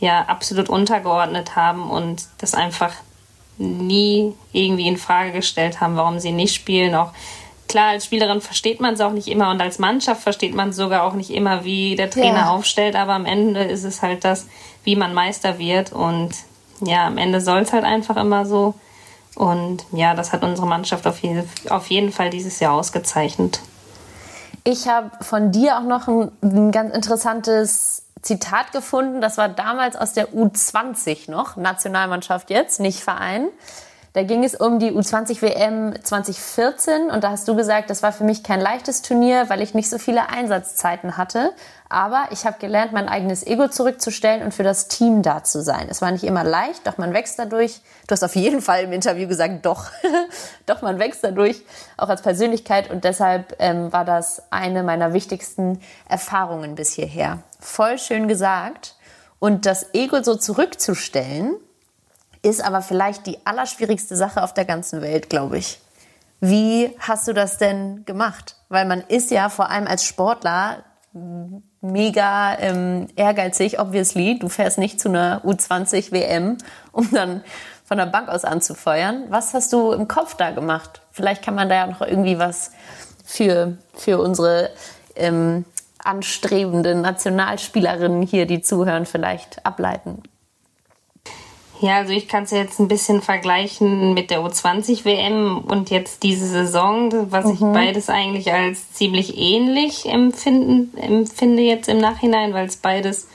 [0.00, 2.92] ja absolut untergeordnet haben und das einfach
[3.58, 6.94] nie irgendwie in Frage gestellt haben, warum sie nicht spielen.
[6.94, 7.12] Auch
[7.66, 11.02] klar, als Spielerin versteht man es auch nicht immer und als Mannschaft versteht man sogar
[11.02, 12.50] auch nicht immer, wie der Trainer ja.
[12.50, 14.46] aufstellt, aber am Ende ist es halt das,
[14.84, 16.30] wie man Meister wird und
[16.80, 18.74] ja, am Ende soll es halt einfach immer so.
[19.34, 23.60] Und ja, das hat unsere Mannschaft auf, je auf jeden Fall dieses Jahr ausgezeichnet.
[24.64, 29.96] Ich habe von dir auch noch ein, ein ganz interessantes Zitat gefunden, das war damals
[29.96, 33.48] aus der U20 noch, Nationalmannschaft jetzt, nicht Verein.
[34.14, 38.12] Da ging es um die U20 WM 2014 und da hast du gesagt, das war
[38.12, 41.52] für mich kein leichtes Turnier, weil ich nicht so viele Einsatzzeiten hatte.
[41.90, 45.86] Aber ich habe gelernt, mein eigenes Ego zurückzustellen und für das Team da zu sein.
[45.88, 47.80] Es war nicht immer leicht, doch man wächst dadurch.
[48.06, 49.90] Du hast auf jeden Fall im Interview gesagt, doch,
[50.66, 51.62] doch man wächst dadurch,
[51.96, 52.90] auch als Persönlichkeit.
[52.90, 57.38] Und deshalb ähm, war das eine meiner wichtigsten Erfahrungen bis hierher.
[57.58, 58.94] Voll schön gesagt.
[59.38, 61.56] Und das Ego so zurückzustellen,
[62.42, 65.80] ist aber vielleicht die allerschwierigste Sache auf der ganzen Welt, glaube ich.
[66.40, 68.56] Wie hast du das denn gemacht?
[68.68, 70.84] Weil man ist ja vor allem als Sportler
[71.80, 74.38] mega ähm, ehrgeizig, obviously.
[74.38, 76.58] Du fährst nicht zu einer U20 WM,
[76.92, 77.42] um dann
[77.84, 79.24] von der Bank aus anzufeuern.
[79.28, 81.00] Was hast du im Kopf da gemacht?
[81.10, 82.72] Vielleicht kann man da ja noch irgendwie was
[83.24, 84.70] für, für unsere
[85.16, 85.64] ähm,
[85.98, 90.22] anstrebenden Nationalspielerinnen hier, die zuhören, vielleicht ableiten.
[91.80, 96.24] Ja, also ich kann es jetzt ein bisschen vergleichen mit der U20 WM und jetzt
[96.24, 97.52] diese Saison, was mhm.
[97.52, 103.28] ich beides eigentlich als ziemlich ähnlich empfinden, empfinde jetzt im Nachhinein, weil es beides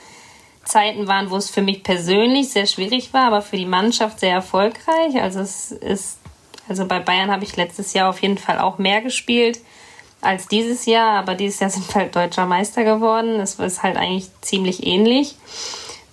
[0.64, 4.32] Zeiten waren, wo es für mich persönlich sehr schwierig war, aber für die Mannschaft sehr
[4.32, 5.20] erfolgreich.
[5.20, 6.18] Also es ist,
[6.68, 9.60] also bei Bayern habe ich letztes Jahr auf jeden Fall auch mehr gespielt
[10.20, 13.40] als dieses Jahr, aber dieses Jahr sind wir halt deutscher Meister geworden.
[13.40, 15.36] Es ist halt eigentlich ziemlich ähnlich.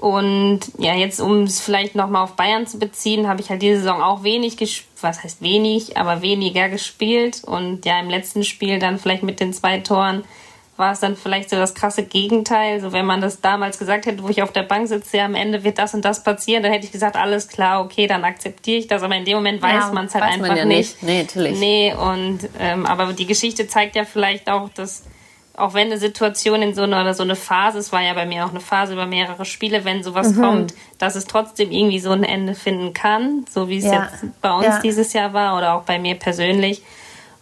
[0.01, 3.77] Und ja, jetzt um es vielleicht nochmal auf Bayern zu beziehen, habe ich halt diese
[3.77, 7.43] Saison auch wenig gespielt, was heißt wenig, aber weniger gespielt.
[7.45, 10.23] Und ja, im letzten Spiel dann vielleicht mit den zwei Toren
[10.75, 12.81] war es dann vielleicht so das krasse Gegenteil.
[12.81, 15.35] So wenn man das damals gesagt hätte, wo ich auf der Bank sitze, ja, am
[15.35, 18.79] Ende wird das und das passieren, dann hätte ich gesagt, alles klar, okay, dann akzeptiere
[18.79, 19.03] ich das.
[19.03, 21.03] Aber in dem Moment weiß ja, man es halt einfach man ja nicht.
[21.03, 21.03] nicht.
[21.03, 21.59] Nee, natürlich.
[21.59, 25.03] Nee, und ähm, aber die Geschichte zeigt ja vielleicht auch, dass
[25.57, 28.25] auch wenn eine Situation in so einer oder so eine Phase, es war ja bei
[28.25, 30.41] mir auch eine Phase über mehrere Spiele, wenn sowas mhm.
[30.41, 34.05] kommt, dass es trotzdem irgendwie so ein Ende finden kann, so wie es ja.
[34.05, 34.79] jetzt bei uns ja.
[34.79, 36.81] dieses Jahr war oder auch bei mir persönlich.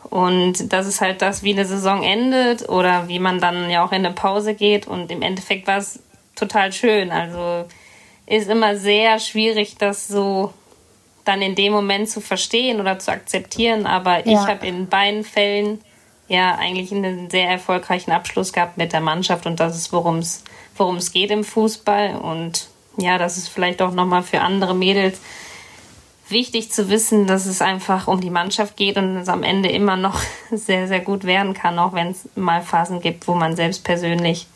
[0.09, 3.91] Und das ist halt das, wie eine Saison endet oder wie man dann ja auch
[3.91, 4.87] in eine Pause geht.
[4.87, 5.99] Und im Endeffekt war es
[6.35, 7.11] total schön.
[7.11, 7.65] Also
[8.25, 10.53] ist immer sehr schwierig, das so
[11.25, 13.85] dann in dem Moment zu verstehen oder zu akzeptieren.
[13.85, 14.31] Aber ja.
[14.31, 15.79] ich habe in beiden Fällen
[16.29, 20.43] ja eigentlich einen sehr erfolgreichen Abschluss gehabt mit der Mannschaft und das ist, worum es
[20.79, 22.15] worum es geht im Fußball.
[22.15, 25.19] Und ja, das ist vielleicht auch nochmal für andere Mädels
[26.29, 29.97] wichtig zu wissen, dass es einfach um die Mannschaft geht und es am Ende immer
[29.97, 30.19] noch
[30.51, 34.47] sehr, sehr gut werden kann, auch wenn es mal Phasen gibt, wo man selbst persönlich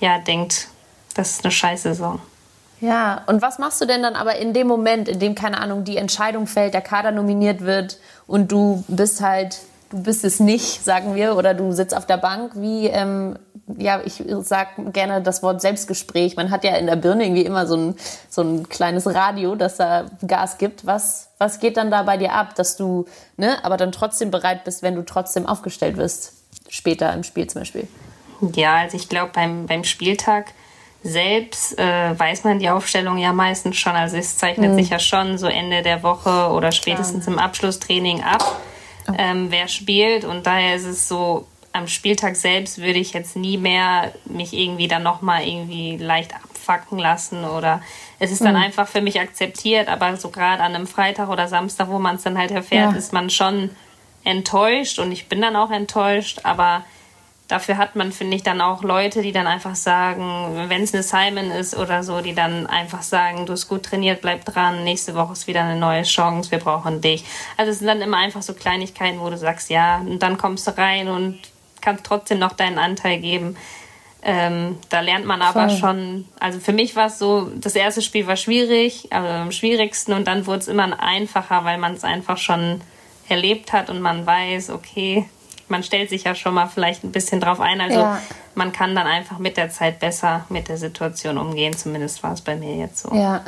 [0.00, 0.68] ja denkt,
[1.14, 2.20] das ist eine Scheißsaison.
[2.80, 5.84] Ja, und was machst du denn dann aber in dem Moment, in dem, keine Ahnung,
[5.84, 9.58] die Entscheidung fällt, der Kader nominiert wird und du bist halt,
[9.90, 13.38] du bist es nicht, sagen wir, oder du sitzt auf der Bank, wie, ähm,
[13.78, 16.36] ja, ich sag gerne das Wort Selbstgespräch.
[16.36, 17.94] Man hat ja in der Birne irgendwie immer so ein,
[18.28, 20.86] so ein kleines Radio, das da Gas gibt.
[20.86, 24.64] Was, was geht dann da bei dir ab, dass du, ne, aber dann trotzdem bereit
[24.64, 26.34] bist, wenn du trotzdem aufgestellt wirst,
[26.68, 27.88] später im Spiel zum Beispiel?
[28.54, 30.52] Ja, also ich glaube, beim, beim Spieltag
[31.02, 33.92] selbst äh, weiß man die Aufstellung ja meistens schon.
[33.92, 34.76] Also es zeichnet mhm.
[34.76, 37.36] sich ja schon so Ende der Woche oder spätestens Klar.
[37.36, 38.60] im Abschlusstraining ab,
[39.08, 39.14] oh.
[39.16, 40.24] ähm, wer spielt.
[40.24, 44.88] Und daher ist es so, am Spieltag selbst würde ich jetzt nie mehr mich irgendwie
[44.88, 47.82] dann nochmal irgendwie leicht abfacken lassen oder
[48.18, 48.62] es ist dann mhm.
[48.62, 52.22] einfach für mich akzeptiert, aber so gerade an einem Freitag oder Samstag, wo man es
[52.22, 52.98] dann halt erfährt, ja.
[52.98, 53.70] ist man schon
[54.24, 56.84] enttäuscht und ich bin dann auch enttäuscht, aber
[57.48, 61.02] dafür hat man, finde ich, dann auch Leute, die dann einfach sagen, wenn es eine
[61.02, 65.14] Simon ist oder so, die dann einfach sagen, du hast gut trainiert, bleib dran, nächste
[65.14, 67.24] Woche ist wieder eine neue Chance, wir brauchen dich.
[67.56, 70.66] Also es sind dann immer einfach so Kleinigkeiten, wo du sagst, ja, und dann kommst
[70.66, 71.38] du rein und
[71.80, 73.56] kannst trotzdem noch deinen Anteil geben.
[74.22, 75.78] Ähm, da lernt man aber Voll.
[75.78, 80.14] schon, also für mich war es so, das erste Spiel war schwierig, also am schwierigsten
[80.14, 82.80] und dann wurde es immer einfacher, weil man es einfach schon
[83.28, 85.28] erlebt hat und man weiß, okay,
[85.68, 87.80] man stellt sich ja schon mal vielleicht ein bisschen drauf ein.
[87.80, 88.18] Also ja.
[88.54, 91.76] man kann dann einfach mit der Zeit besser mit der Situation umgehen.
[91.76, 93.14] Zumindest war es bei mir jetzt so.
[93.14, 93.42] Ja.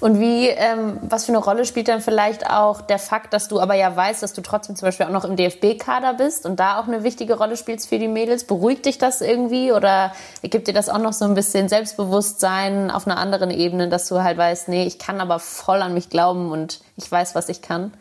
[0.00, 3.58] Und wie, ähm, was für eine Rolle spielt dann vielleicht auch der Fakt, dass du
[3.58, 6.78] aber ja weißt, dass du trotzdem zum Beispiel auch noch im DFB-Kader bist und da
[6.78, 8.44] auch eine wichtige Rolle spielst für die Mädels?
[8.44, 13.08] Beruhigt dich das irgendwie oder gibt dir das auch noch so ein bisschen Selbstbewusstsein auf
[13.08, 16.52] einer anderen Ebene, dass du halt weißt, nee, ich kann aber voll an mich glauben
[16.52, 17.92] und ich weiß, was ich kann?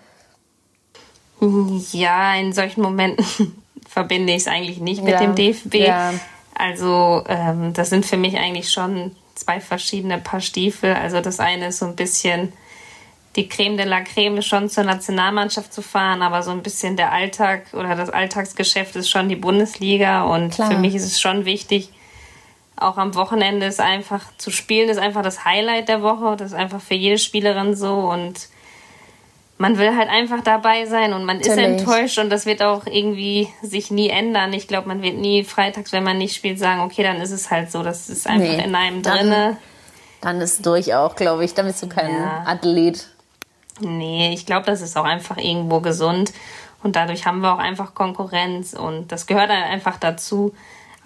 [1.91, 3.25] Ja, in solchen Momenten
[3.87, 5.75] verbinde ich es eigentlich nicht mit ja, dem DFB.
[5.75, 6.13] Ja.
[6.55, 10.93] Also ähm, das sind für mich eigentlich schon zwei verschiedene Paar Stiefel.
[10.93, 12.53] Also das eine ist so ein bisschen
[13.35, 17.11] die Creme de la Creme schon zur Nationalmannschaft zu fahren, aber so ein bisschen der
[17.11, 20.71] Alltag oder das Alltagsgeschäft ist schon die Bundesliga und Klar.
[20.71, 21.91] für mich ist es schon wichtig,
[22.77, 26.35] auch am Wochenende ist einfach zu spielen, ist einfach das Highlight der Woche.
[26.37, 28.49] Das ist einfach für jede Spielerin so und
[29.57, 31.57] man will halt einfach dabei sein und man Natürlich.
[31.57, 34.53] ist enttäuscht und das wird auch irgendwie sich nie ändern.
[34.53, 37.49] Ich glaube, man wird nie freitags, wenn man nicht spielt, sagen, okay, dann ist es
[37.49, 37.81] halt so.
[37.81, 39.57] Das ist einfach nee, in einem dann, drinne.
[40.21, 41.53] Dann ist durch auch, glaube ich.
[41.53, 42.43] Dann bist du kein ja.
[42.45, 43.07] Athlet.
[43.79, 46.33] Nee, ich glaube, das ist auch einfach irgendwo gesund.
[46.83, 50.53] Und dadurch haben wir auch einfach Konkurrenz und das gehört halt einfach dazu.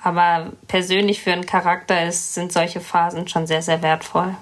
[0.04, 4.36] Aber persönlich für einen Charakter ist, sind solche Phasen schon sehr, sehr wertvoll.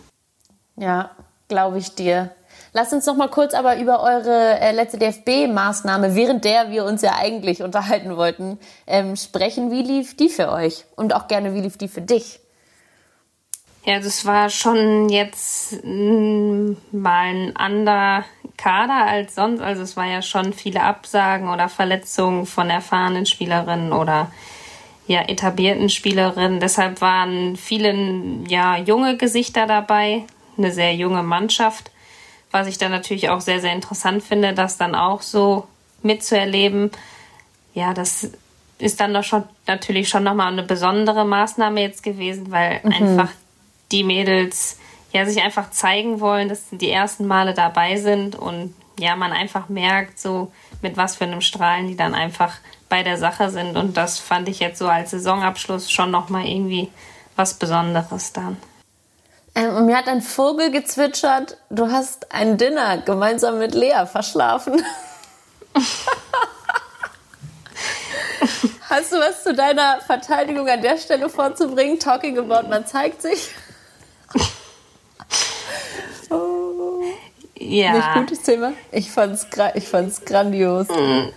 [0.78, 1.12] Ja,
[1.48, 2.32] glaube ich dir.
[2.72, 7.02] Lasst uns noch mal kurz aber über eure äh, letzte DFB-Maßnahme, während der wir uns
[7.02, 9.72] ja eigentlich unterhalten wollten, ähm, sprechen.
[9.72, 10.86] Wie lief die für euch?
[10.96, 12.40] Und auch gerne, wie lief die für dich?
[13.86, 18.24] Ja, das war schon jetzt mm, mal ein anderer
[18.56, 19.62] Kader als sonst.
[19.62, 24.32] Also es war ja schon viele Absagen oder Verletzungen von erfahrenen Spielerinnen oder
[25.08, 26.60] ja, etablierten Spielerinnen.
[26.60, 27.96] Deshalb waren viele
[28.48, 31.90] ja, junge Gesichter dabei, eine sehr junge Mannschaft
[32.52, 35.68] was ich dann natürlich auch sehr, sehr interessant finde, das dann auch so
[36.02, 36.92] mitzuerleben.
[37.74, 38.32] Ja, das
[38.80, 42.92] ist dann doch schon natürlich schon nochmal eine besondere Maßnahme jetzt gewesen, weil mhm.
[42.92, 43.30] einfach
[43.92, 44.78] die Mädels
[45.12, 49.32] ja sich einfach zeigen wollen, dass sie die ersten Male dabei sind und ja, man
[49.32, 52.56] einfach merkt, so mit was für einem Strahlen die dann einfach
[52.90, 53.78] bei der Sache sind.
[53.78, 56.90] Und das fand ich jetzt so als Saisonabschluss schon nochmal irgendwie
[57.36, 58.58] was Besonderes dann.
[59.60, 64.82] Ähm, und mir hat ein Vogel gezwitschert, du hast ein Dinner gemeinsam mit Lea verschlafen.
[68.90, 72.00] Hast du was zu deiner Verteidigung an der Stelle vorzubringen?
[72.00, 73.50] Talking about, man zeigt sich.
[76.32, 77.04] oh.
[77.56, 77.94] Ja.
[77.94, 78.74] Nicht gutes Thema.
[78.92, 79.46] Ich fand's,
[79.76, 80.88] ich fand's grandios.
[80.88, 81.30] Mm.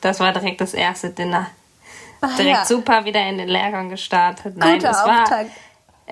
[0.00, 1.46] Das war direkt das erste Dinner.
[2.22, 2.64] Ach, direkt ja.
[2.64, 4.56] super wieder in den Lehrgang gestartet.
[4.56, 5.50] Nein, Guter es Auftakt.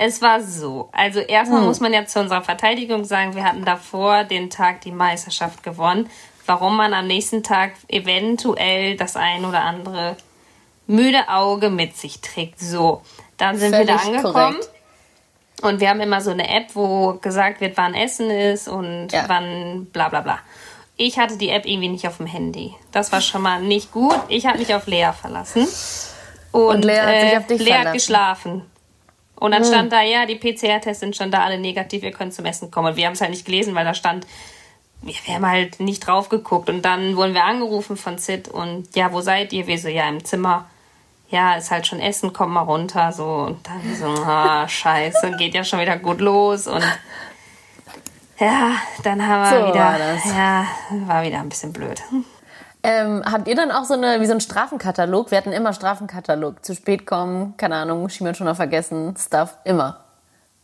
[0.01, 0.89] Es war so.
[0.93, 1.67] Also erstmal hm.
[1.67, 6.09] muss man ja zu unserer Verteidigung sagen, wir hatten davor den Tag die Meisterschaft gewonnen.
[6.47, 10.17] Warum man am nächsten Tag eventuell das ein oder andere
[10.87, 12.61] müde Auge mit sich trägt.
[12.61, 13.03] So,
[13.37, 14.55] dann sind Völlig wir da angekommen.
[14.55, 14.71] Korrekt.
[15.63, 19.25] Und wir haben immer so eine App, wo gesagt wird, wann Essen ist und ja.
[19.27, 20.39] wann bla bla bla.
[20.97, 22.75] Ich hatte die App irgendwie nicht auf dem Handy.
[22.93, 24.17] Das war schon mal nicht gut.
[24.29, 25.67] Ich habe mich auf Lea verlassen.
[26.53, 27.87] Und, und Lea hat sich auf dich Lea verlassen.
[27.87, 28.63] hat geschlafen.
[29.39, 32.45] Und dann stand da, ja, die PCR-Tests sind schon da alle negativ, ihr könnt zum
[32.45, 32.89] Essen kommen.
[32.89, 34.27] Und wir haben es halt nicht gelesen, weil da stand,
[35.03, 36.69] wir, wir haben halt nicht drauf geguckt.
[36.69, 39.67] Und dann wurden wir angerufen von Sid und ja, wo seid ihr?
[39.67, 40.69] Wir so, ja, im Zimmer.
[41.31, 43.25] ja, ist halt schon Essen, komm mal runter, so.
[43.25, 46.67] Und dann so, ah, scheiße, geht ja schon wieder gut los.
[46.67, 46.83] Und
[48.39, 48.73] ja,
[49.03, 50.67] dann haben wir so wieder, war ja,
[51.07, 52.03] war wieder ein bisschen blöd.
[52.83, 55.31] Ähm, habt ihr dann auch so eine, wie so einen Strafenkatalog?
[55.31, 56.65] Wir hatten immer Strafenkatalog.
[56.65, 60.01] Zu spät kommen, keine Ahnung, Schimmel schon noch vergessen, Stuff, immer.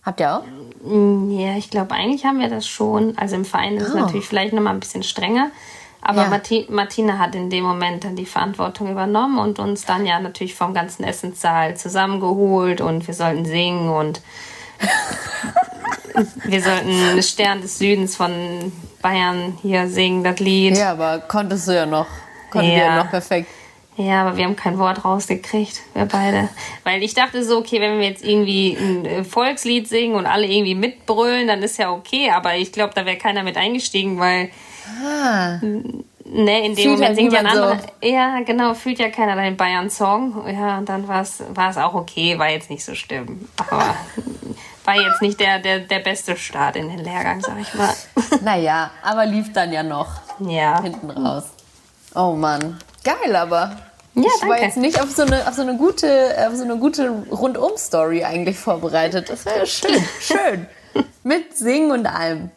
[0.05, 0.43] Habt ihr auch?
[0.85, 3.17] Mm, ja, ich glaube, eigentlich haben wir das schon.
[3.17, 3.89] Also im Verein ist oh.
[3.89, 5.51] es natürlich vielleicht noch mal ein bisschen strenger.
[6.03, 6.29] Aber ja.
[6.29, 10.55] Marti Martina hat in dem Moment dann die Verantwortung übernommen und uns dann ja natürlich
[10.55, 14.21] vom ganzen Essenssaal zusammengeholt und wir sollten singen und
[16.45, 18.31] wir sollten Stern des Südens von
[19.05, 20.79] Bayern hier singen, das Lied.
[20.79, 22.07] Ja, aber konntest du ja noch.
[22.51, 22.79] Konntet ja.
[22.79, 23.49] ja noch perfekt.
[23.97, 26.49] Ja, aber wir haben kein Wort rausgekriegt, wir beide.
[26.85, 30.47] Weil ich dachte so, okay, wenn wir jetzt irgendwie ein äh, Volkslied singen und alle
[30.47, 32.31] irgendwie mitbrüllen, dann ist ja okay.
[32.31, 34.49] Aber ich glaube, da wäre keiner mit eingestiegen, weil
[35.05, 35.59] ah.
[35.61, 37.79] ne, in dem fühlt Moment singt ja ein anderer.
[37.79, 38.09] So.
[38.09, 40.45] Ja, genau, fühlt ja keiner den Bayern-Song.
[40.51, 43.49] Ja, und dann war es auch okay, war jetzt nicht so schlimm.
[43.59, 43.95] Aber
[44.85, 47.95] war jetzt nicht der, der, der beste Start in den Lehrgang, sag ich mal.
[48.43, 50.09] Naja, aber lief dann ja noch.
[50.41, 50.83] Ja.
[50.83, 51.45] Hinten raus.
[52.15, 52.79] Oh Mann.
[53.03, 53.77] Geil, aber.
[54.15, 54.49] Ja, ich danke.
[54.49, 58.25] war jetzt nicht auf so eine, auf so eine gute, auf so eine gute Rundum-Story
[58.25, 59.31] eigentlich vorbereitet.
[59.31, 60.67] Das wäre schön, schön.
[61.23, 62.51] Mit Singen und allem.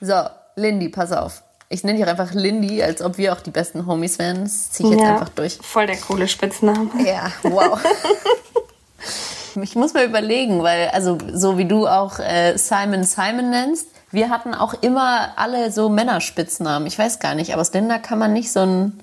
[0.00, 0.14] So,
[0.56, 1.42] Lindy, pass auf.
[1.68, 4.44] Ich nenne dich einfach Lindy, als ob wir auch die besten Homies wären.
[4.44, 5.58] Das ziehe ich jetzt einfach durch.
[5.62, 6.90] Voll der coole Spitzname.
[7.04, 7.78] Ja, wow.
[9.62, 14.28] ich muss mir überlegen, weil, also so wie du auch äh, Simon Simon nennst, wir
[14.28, 16.86] hatten auch immer alle so Männerspitznamen.
[16.88, 19.00] Ich weiß gar nicht, aber aus Linda kann man nicht so ein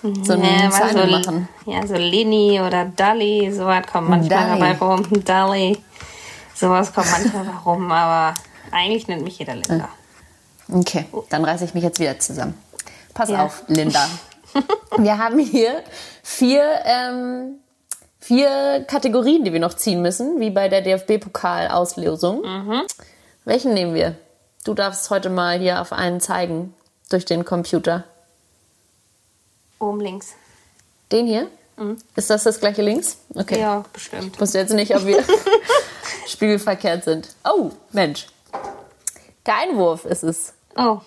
[0.00, 1.48] so einen ja, so, machen.
[1.66, 4.60] Ja, so Lini oder Dali, sowas kommt manchmal Dali.
[4.60, 5.24] dabei rum.
[5.24, 5.78] Dali.
[6.54, 8.38] Sowas kommt manchmal rum, aber
[8.70, 9.88] eigentlich nennt mich jeder Linda.
[10.72, 12.54] Okay, dann reiße ich mich jetzt wieder zusammen.
[13.12, 13.44] Pass ja.
[13.44, 14.06] auf, Linda.
[14.98, 15.82] wir haben hier
[16.22, 17.56] vier, ähm,
[18.20, 22.42] vier Kategorien, die wir noch ziehen müssen, wie bei der DFB-Pokal-Auslosung.
[22.42, 22.82] Mhm.
[23.44, 24.16] Welchen nehmen wir?
[24.64, 26.74] Du darfst heute mal hier auf einen zeigen
[27.08, 28.04] durch den Computer.
[29.78, 30.34] Oben links.
[31.12, 31.48] Den hier?
[31.76, 31.96] Mhm.
[32.16, 33.18] Ist das das gleiche links?
[33.34, 33.60] Okay.
[33.60, 34.34] Ja, bestimmt.
[34.34, 35.24] Ich wusste jetzt nicht, ob wir
[36.26, 37.28] spiegelverkehrt sind.
[37.44, 38.26] Oh, Mensch.
[39.44, 40.52] Kein Wurf ist es.
[40.76, 41.00] Oh.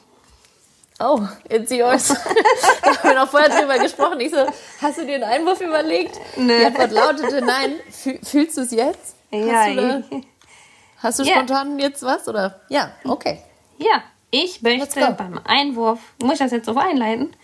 [1.03, 2.11] Oh, it's yours.
[2.91, 4.19] ich habe noch vorher drüber gesprochen.
[4.19, 4.45] Ich so,
[4.81, 6.19] hast du dir einen Einwurf überlegt?
[6.37, 6.59] Nee.
[6.59, 7.75] Die Antwort lautete nein.
[8.23, 9.15] Fühlst du es jetzt?
[9.31, 10.21] Ja, hast du,
[10.97, 11.35] Hast du yeah.
[11.35, 12.27] spontan jetzt was?
[12.27, 12.61] Oder?
[12.69, 13.39] Ja, okay.
[13.77, 17.35] Ja, ich möchte beim Einwurf, muss ich das jetzt so einleiten?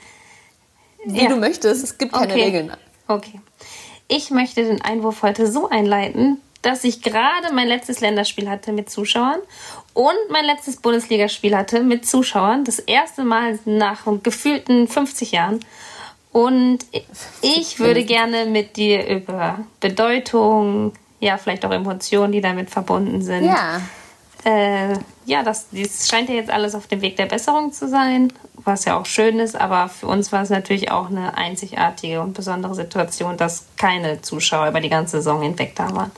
[1.06, 1.30] Wie ja.
[1.30, 2.44] du möchtest, es gibt keine okay.
[2.44, 2.78] Regeln.
[3.08, 3.42] Okay.
[4.08, 8.90] Ich möchte den Einwurf heute so einleiten, dass ich gerade mein letztes Länderspiel hatte mit
[8.90, 9.40] Zuschauern
[9.94, 12.66] und mein letztes Bundesligaspiel hatte mit Zuschauern.
[12.66, 15.62] Das erste Mal nach gefühlten 50 Jahren.
[16.34, 16.80] Und
[17.42, 23.46] ich würde gerne mit dir über Bedeutung, ja, vielleicht auch Emotionen, die damit verbunden sind.
[23.46, 23.82] Ja.
[24.44, 28.34] Äh, ja, das, das scheint ja jetzt alles auf dem Weg der Besserung zu sein,
[28.56, 32.34] was ja auch schön ist, aber für uns war es natürlich auch eine einzigartige und
[32.34, 36.12] besondere Situation, dass keine Zuschauer über die ganze Saison hinweg da waren.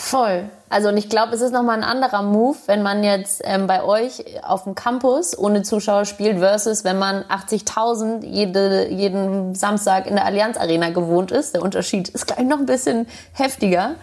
[0.00, 0.48] Voll.
[0.70, 3.82] Also und ich glaube, es ist nochmal ein anderer Move, wenn man jetzt ähm, bei
[3.82, 10.14] euch auf dem Campus ohne Zuschauer spielt, versus wenn man 80.000 jede, jeden Samstag in
[10.14, 11.54] der Allianz Arena gewohnt ist.
[11.54, 13.96] Der Unterschied ist gleich noch ein bisschen heftiger.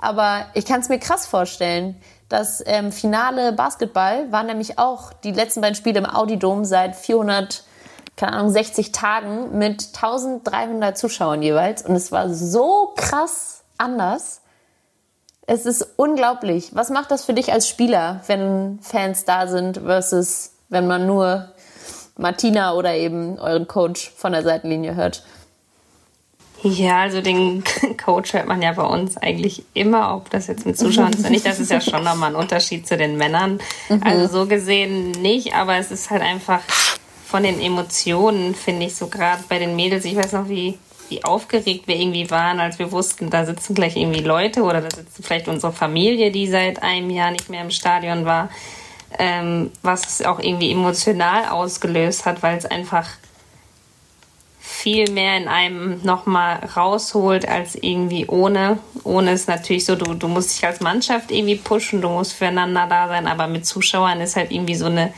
[0.00, 2.00] Aber ich kann es mir krass vorstellen.
[2.30, 7.62] Das ähm, Finale Basketball war nämlich auch die letzten beiden Spiele im Audi-Dom seit 400,
[8.16, 11.82] keine Ahnung, 60 Tagen mit 1300 Zuschauern jeweils.
[11.82, 14.41] Und es war so krass anders.
[15.52, 16.70] Es ist unglaublich.
[16.72, 21.52] Was macht das für dich als Spieler, wenn Fans da sind versus wenn man nur
[22.16, 25.22] Martina oder eben euren Coach von der Seitenlinie hört?
[26.62, 27.62] Ja, also den
[28.02, 31.28] Coach hört man ja bei uns eigentlich immer, ob das jetzt mit Zuschauern ist oder
[31.28, 31.44] nicht.
[31.44, 33.60] Das ist ja schon nochmal ein Unterschied zu den Männern.
[33.90, 34.02] Mhm.
[34.02, 36.62] Also so gesehen nicht, aber es ist halt einfach
[37.26, 40.06] von den Emotionen, finde ich, so gerade bei den Mädels.
[40.06, 43.96] Ich weiß noch, wie, wie aufgeregt wir irgendwie waren, als wir wussten, da sitzen gleich
[43.96, 47.70] irgendwie Leute oder da sitzt vielleicht unsere Familie, die seit einem Jahr nicht mehr im
[47.70, 48.50] Stadion war.
[49.18, 53.06] Ähm, was es auch irgendwie emotional ausgelöst hat, weil es einfach
[54.82, 58.78] viel mehr in einem nochmal rausholt als irgendwie ohne.
[59.04, 62.86] Ohne ist natürlich so, du, du musst dich als Mannschaft irgendwie pushen, du musst füreinander
[62.88, 65.12] da sein, aber mit Zuschauern ist halt irgendwie so eine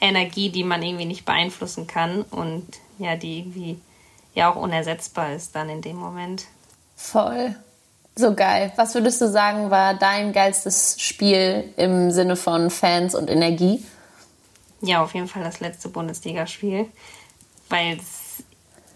[0.00, 2.66] Energie, die man irgendwie nicht beeinflussen kann und
[2.98, 3.78] ja, die irgendwie
[4.34, 6.44] ja auch unersetzbar ist dann in dem Moment.
[6.96, 7.54] Voll.
[8.14, 8.72] So geil.
[8.76, 13.84] Was würdest du sagen, war dein geilstes Spiel im Sinne von Fans und Energie?
[14.80, 16.86] Ja, auf jeden Fall das letzte Bundesligaspiel,
[17.68, 18.42] weil es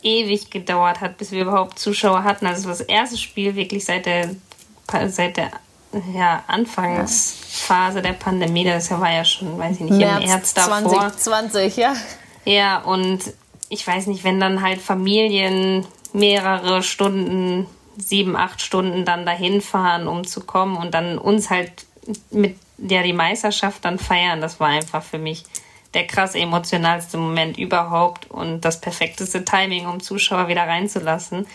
[0.03, 2.47] ewig gedauert hat, bis wir überhaupt Zuschauer hatten.
[2.47, 4.31] Also das erste Spiel wirklich seit der,
[5.09, 5.51] seit der
[6.15, 10.81] ja, Anfangsphase der Pandemie, das war ja schon, weiß ich nicht, März im März davor.
[10.81, 11.95] 2020, ja.
[12.45, 13.21] Ja, und
[13.73, 17.67] ich weiß nicht, wenn dann halt Familien mehrere Stunden,
[17.97, 21.87] sieben, acht Stunden dann dahin fahren, um zu kommen und dann uns halt
[22.31, 25.45] mit ja die Meisterschaft dann feiern, das war einfach für mich
[25.95, 31.47] der krass emotionalste Moment überhaupt und das perfekteste Timing, um Zuschauer wieder reinzulassen.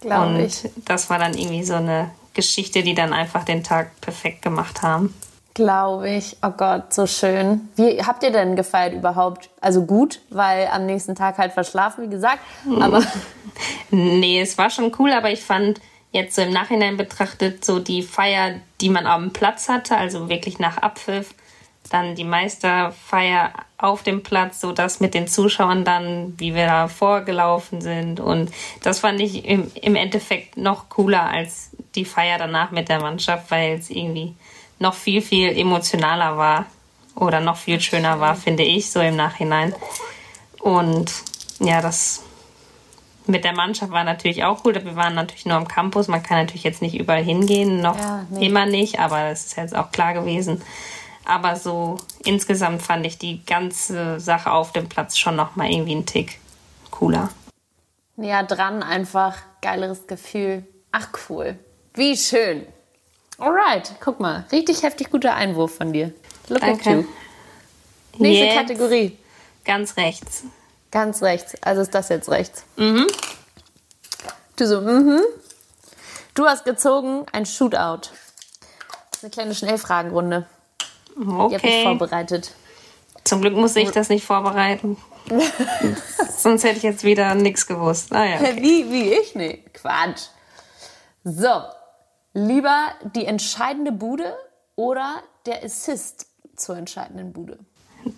[0.00, 0.68] Glaube und ich.
[0.84, 5.14] das war dann irgendwie so eine Geschichte, die dann einfach den Tag perfekt gemacht haben.
[5.54, 6.36] Glaube ich.
[6.42, 7.68] Oh Gott, so schön.
[7.76, 9.50] Wie habt ihr denn gefeiert überhaupt?
[9.60, 12.40] Also gut, weil am nächsten Tag halt verschlafen, wie gesagt.
[12.80, 13.02] Aber
[13.90, 15.80] nee, es war schon cool, aber ich fand
[16.10, 20.58] jetzt so im Nachhinein betrachtet so die Feier, die man am Platz hatte, also wirklich
[20.58, 21.34] nach Abpfiff,
[21.90, 26.88] dann die Meisterfeier auf dem Platz, so das mit den Zuschauern dann, wie wir da
[26.88, 28.20] vorgelaufen sind.
[28.20, 28.50] Und
[28.82, 33.50] das fand ich im, im Endeffekt noch cooler als die Feier danach mit der Mannschaft,
[33.50, 34.34] weil es irgendwie
[34.82, 36.66] noch viel, viel emotionaler war
[37.14, 39.74] oder noch viel schöner war, finde ich, so im Nachhinein.
[40.60, 41.10] Und
[41.60, 42.22] ja, das
[43.26, 44.74] mit der Mannschaft war natürlich auch cool.
[44.74, 46.08] Wir waren natürlich nur am Campus.
[46.08, 48.46] Man kann natürlich jetzt nicht überall hingehen, noch ja, nee.
[48.46, 50.60] immer nicht, aber das ist jetzt auch klar gewesen.
[51.24, 55.92] Aber so insgesamt fand ich die ganze Sache auf dem Platz schon noch mal irgendwie
[55.92, 56.40] einen Tick
[56.90, 57.30] cooler.
[58.16, 60.66] Näher dran einfach, geileres Gefühl.
[60.90, 61.58] Ach cool.
[61.94, 62.66] Wie schön.
[63.42, 64.44] Alright, guck mal.
[64.52, 66.12] Richtig heftig guter Einwurf von dir.
[66.48, 67.04] Look at you.
[68.16, 69.18] Nächste jetzt Kategorie.
[69.64, 70.44] Ganz rechts.
[70.92, 71.60] Ganz rechts.
[71.60, 72.64] Also ist das jetzt rechts.
[72.76, 73.08] Mhm.
[74.54, 75.20] Du so, mhm.
[76.34, 78.10] Du hast gezogen ein Shootout.
[79.22, 80.46] Eine kleine Schnellfragenrunde.
[81.16, 81.48] Okay.
[81.48, 82.52] Die habe ich vorbereitet.
[83.24, 84.96] Zum Glück musste ich das nicht vorbereiten.
[86.38, 88.12] Sonst hätte ich jetzt wieder nichts gewusst.
[88.12, 88.56] Ah, ja, okay.
[88.60, 89.34] Wie, wie ich?
[89.34, 90.28] Nee, Quatsch.
[91.24, 91.62] So,
[92.34, 94.36] lieber die entscheidende Bude
[94.76, 96.26] oder der Assist
[96.56, 97.58] zur entscheidenden Bude?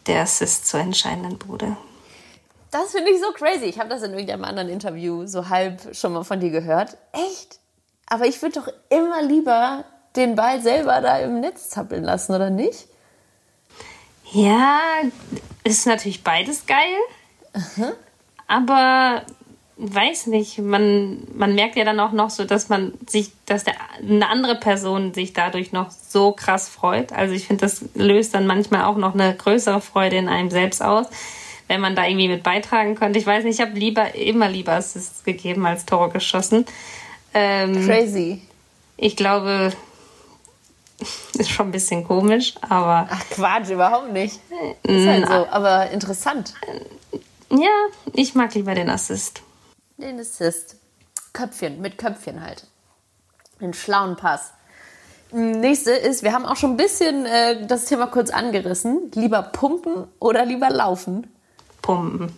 [0.07, 1.77] Der Assist zur entscheidenden Bude.
[2.71, 3.67] Das finde ich so crazy.
[3.67, 6.97] Ich habe das in irgendeinem anderen Interview so halb schon mal von dir gehört.
[7.13, 7.61] Echt?
[8.07, 9.85] Aber ich würde doch immer lieber
[10.17, 12.89] den Ball selber da im Netz zappeln lassen, oder nicht?
[14.33, 14.81] Ja,
[15.63, 16.97] ist natürlich beides geil.
[17.77, 17.93] Mhm.
[18.47, 19.23] Aber
[19.77, 23.75] weiß nicht, man, man merkt ja dann auch noch so, dass man sich, dass der,
[23.99, 27.13] eine andere Person sich dadurch noch so krass freut.
[27.13, 30.83] Also ich finde, das löst dann manchmal auch noch eine größere Freude in einem selbst
[30.83, 31.07] aus,
[31.67, 33.19] wenn man da irgendwie mit beitragen könnte.
[33.19, 36.67] Ich weiß nicht, ich habe lieber, immer lieber Assists gegeben als Tore geschossen.
[37.33, 38.43] Ähm, Crazy.
[38.97, 39.73] Ich glaube,
[41.39, 43.09] Ist schon ein bisschen komisch, aber.
[43.11, 44.41] Ach Quatsch, überhaupt nicht.
[44.83, 46.55] Ist halt so, aber interessant.
[47.51, 49.43] Ja, ich mag lieber den Assist.
[49.97, 50.77] Den Assist.
[51.33, 52.67] Köpfchen, mit Köpfchen halt.
[53.61, 54.53] Den schlauen Pass.
[55.33, 59.11] Nächste ist, wir haben auch schon ein bisschen äh, das Thema kurz angerissen.
[59.15, 61.33] Lieber pumpen oder lieber laufen?
[61.83, 62.33] Pumpen.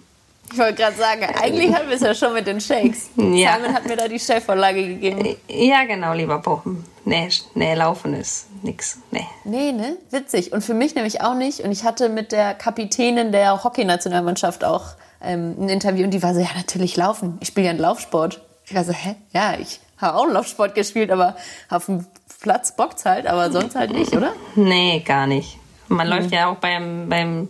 [0.53, 3.11] Ich wollte gerade sagen, eigentlich haben wir es ja schon mit den Shakes.
[3.17, 3.57] Ja.
[3.57, 5.37] Simon hat mir da die Stellvorlage gegeben.
[5.49, 6.85] Ja, genau, lieber Pumpen.
[7.05, 8.99] Nee, nee, laufen ist nix.
[9.11, 9.27] Nee.
[9.45, 9.97] Nee, ne?
[10.11, 10.53] Witzig.
[10.53, 11.61] Und für mich nämlich auch nicht.
[11.61, 16.35] Und ich hatte mit der Kapitänin der Hockeynationalmannschaft auch ähm, ein Interview und die war
[16.35, 17.39] so, ja, natürlich laufen.
[17.41, 18.41] Ich spiele ja einen Laufsport.
[18.65, 19.17] Ich war so, hä?
[19.33, 21.37] Ja, ich habe auch einen Laufsport gespielt, aber
[21.69, 22.07] auf dem
[22.41, 24.33] Platz bockt's halt, aber sonst halt nicht, oder?
[24.55, 25.59] Nee, gar nicht.
[25.89, 26.13] Man mhm.
[26.13, 27.49] läuft ja auch beim, beim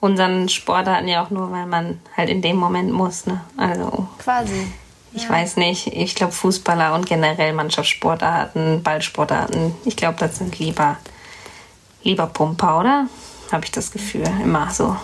[0.00, 3.26] unseren Sportarten ja auch nur, weil man halt in dem Moment muss.
[3.26, 3.40] Ne?
[3.56, 4.66] Also quasi.
[5.12, 5.30] Ich ja.
[5.30, 5.88] weiß nicht.
[5.88, 9.74] Ich glaube Fußballer und generell Mannschaftssportarten, Ballsportarten.
[9.84, 10.98] Ich glaube, das sind lieber
[12.02, 13.06] lieber Pumper, oder?
[13.52, 14.96] Habe ich das Gefühl immer so.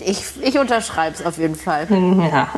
[0.00, 1.86] Ich, ich unterschreibe es auf jeden Fall.
[1.90, 2.48] Ja.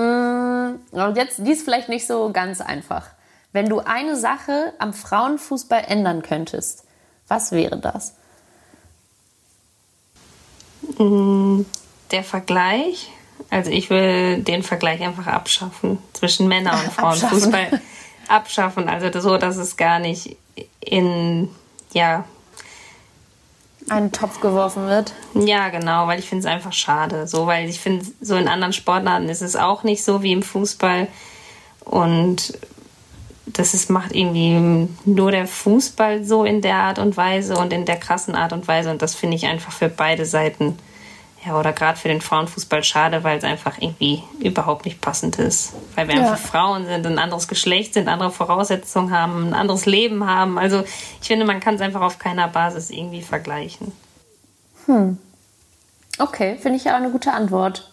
[0.00, 3.06] Mm, und jetzt, die ist vielleicht nicht so ganz einfach.
[3.52, 6.84] Wenn du eine Sache am Frauenfußball ändern könntest,
[7.28, 8.14] was wäre das?
[10.98, 11.62] Mm,
[12.10, 13.10] der Vergleich,
[13.50, 17.64] also ich will den Vergleich einfach abschaffen zwischen Männer- und Frauenfußball.
[17.64, 17.80] Abschaffen.
[18.28, 20.36] abschaffen, also so, dass es gar nicht
[20.80, 21.48] in,
[21.92, 22.24] ja.
[23.88, 25.12] Einen Topf geworfen wird.
[25.34, 27.26] Ja, genau, weil ich finde es einfach schade.
[27.26, 30.42] So, weil ich finde, so in anderen Sportarten ist es auch nicht so wie im
[30.42, 31.06] Fußball.
[31.84, 32.58] Und
[33.46, 37.84] das ist, macht irgendwie nur der Fußball so in der Art und Weise und in
[37.84, 38.90] der krassen Art und Weise.
[38.90, 40.76] Und das finde ich einfach für beide Seiten,
[41.46, 45.74] ja, oder gerade für den Frauenfußball schade, weil es einfach irgendwie überhaupt nicht passend ist.
[45.94, 46.22] Weil wir ja.
[46.22, 50.58] einfach Frauen sind, ein anderes Geschlecht sind, andere Voraussetzungen haben, ein anderes Leben haben.
[50.58, 50.84] Also
[51.20, 53.92] ich finde, man kann es einfach auf keiner Basis irgendwie vergleichen.
[54.86, 55.18] Hm.
[56.18, 57.92] Okay, finde ich ja auch eine gute Antwort.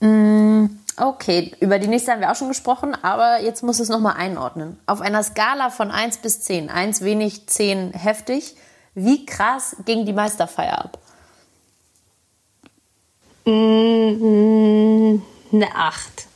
[0.00, 0.66] Mm,
[0.98, 4.78] Okay, über die nächste haben wir auch schon gesprochen, aber jetzt muss es nochmal einordnen.
[4.84, 8.56] Auf einer Skala von 1 bis 10, 1 wenig, 10 heftig,
[8.94, 10.98] wie krass ging die Meisterfeier ab?
[13.44, 15.20] Eine
[15.74, 16.26] 8.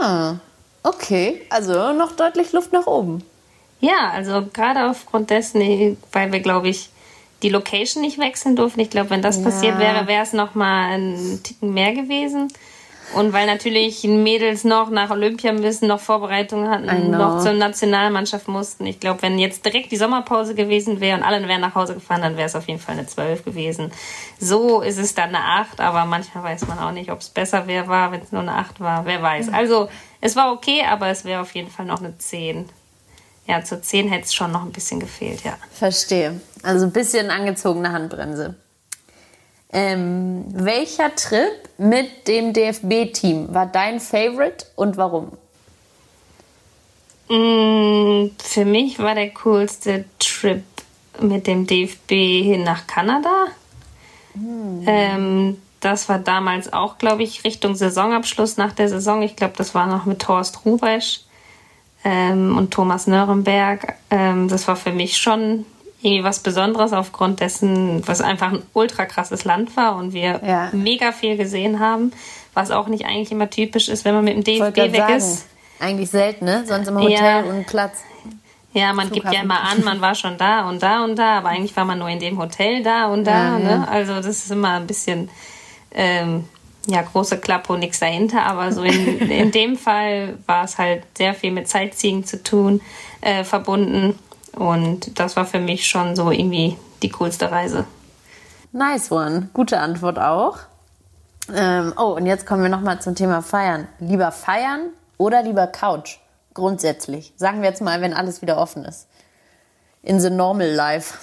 [0.00, 0.36] Ah,
[0.82, 3.22] okay, also noch deutlich Luft nach oben.
[3.80, 6.90] Ja, also gerade aufgrund dessen, weil wir, glaube ich,
[7.42, 8.80] die Location nicht wechseln durften.
[8.80, 9.44] Ich glaube, wenn das ja.
[9.44, 12.52] passiert wäre, wäre es noch mal ein Ticken mehr gewesen.
[13.14, 18.86] Und weil natürlich Mädels noch nach Olympia müssen, noch Vorbereitungen hatten, noch zur Nationalmannschaft mussten.
[18.86, 22.22] Ich glaube, wenn jetzt direkt die Sommerpause gewesen wäre und alle wären nach Hause gefahren,
[22.22, 23.92] dann wäre es auf jeden Fall eine 12 gewesen.
[24.38, 27.66] So ist es dann eine 8, aber manchmal weiß man auch nicht, ob es besser
[27.66, 29.04] wäre, war, wenn es nur eine 8 war.
[29.04, 29.52] Wer weiß.
[29.52, 29.88] Also,
[30.20, 32.68] es war okay, aber es wäre auf jeden Fall noch eine 10
[33.46, 35.56] ja, zur 10 hätte es schon noch ein bisschen gefehlt, ja.
[35.72, 36.40] Verstehe.
[36.62, 38.54] Also ein bisschen angezogene Handbremse.
[39.72, 45.32] Ähm, welcher Trip mit dem DFB-Team war dein Favorite und warum?
[47.30, 50.62] Mm, für mich war der coolste Trip
[51.20, 53.46] mit dem DFB hin nach Kanada.
[54.34, 54.82] Mm.
[54.86, 59.22] Ähm, das war damals auch, glaube ich, Richtung Saisonabschluss nach der Saison.
[59.22, 61.22] Ich glaube, das war noch mit Thorst Rubesch
[62.04, 63.94] ähm, und Thomas Nürnberg.
[64.10, 65.64] Ähm, das war für mich schon
[66.02, 70.70] irgendwie was Besonderes aufgrund dessen, was einfach ein ultra krasses Land war und wir ja.
[70.72, 72.12] mega viel gesehen haben,
[72.54, 75.14] was auch nicht eigentlich immer typisch ist, wenn man mit dem DFB weg sagen.
[75.14, 75.46] ist.
[75.78, 76.64] Eigentlich selten, ne?
[76.66, 77.50] Sonst immer Hotel ja.
[77.50, 77.98] und Platz.
[78.72, 79.12] Ja, man Flughafen.
[79.12, 81.84] gibt ja immer an, man war schon da und da und da, aber eigentlich war
[81.84, 83.58] man nur in dem Hotel da und da.
[83.58, 83.88] Ja, ne?
[83.88, 85.28] Also das ist immer ein bisschen
[85.92, 86.44] ähm,
[86.86, 91.04] ja, große Klappe und nichts dahinter, aber so in, in dem Fall war es halt
[91.16, 92.80] sehr viel mit Sightseeing zu tun,
[93.20, 94.18] äh, verbunden.
[94.56, 97.84] Und das war für mich schon so irgendwie die coolste Reise.
[98.72, 99.48] Nice one.
[99.52, 100.58] Gute Antwort auch.
[101.54, 103.88] Ähm, oh, und jetzt kommen wir nochmal zum Thema Feiern.
[103.98, 106.18] Lieber feiern oder lieber Couch?
[106.54, 107.32] Grundsätzlich.
[107.36, 109.08] Sagen wir jetzt mal, wenn alles wieder offen ist.
[110.02, 111.18] In the normal life.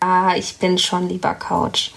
[0.00, 1.92] Ah, ich bin schon lieber Couch.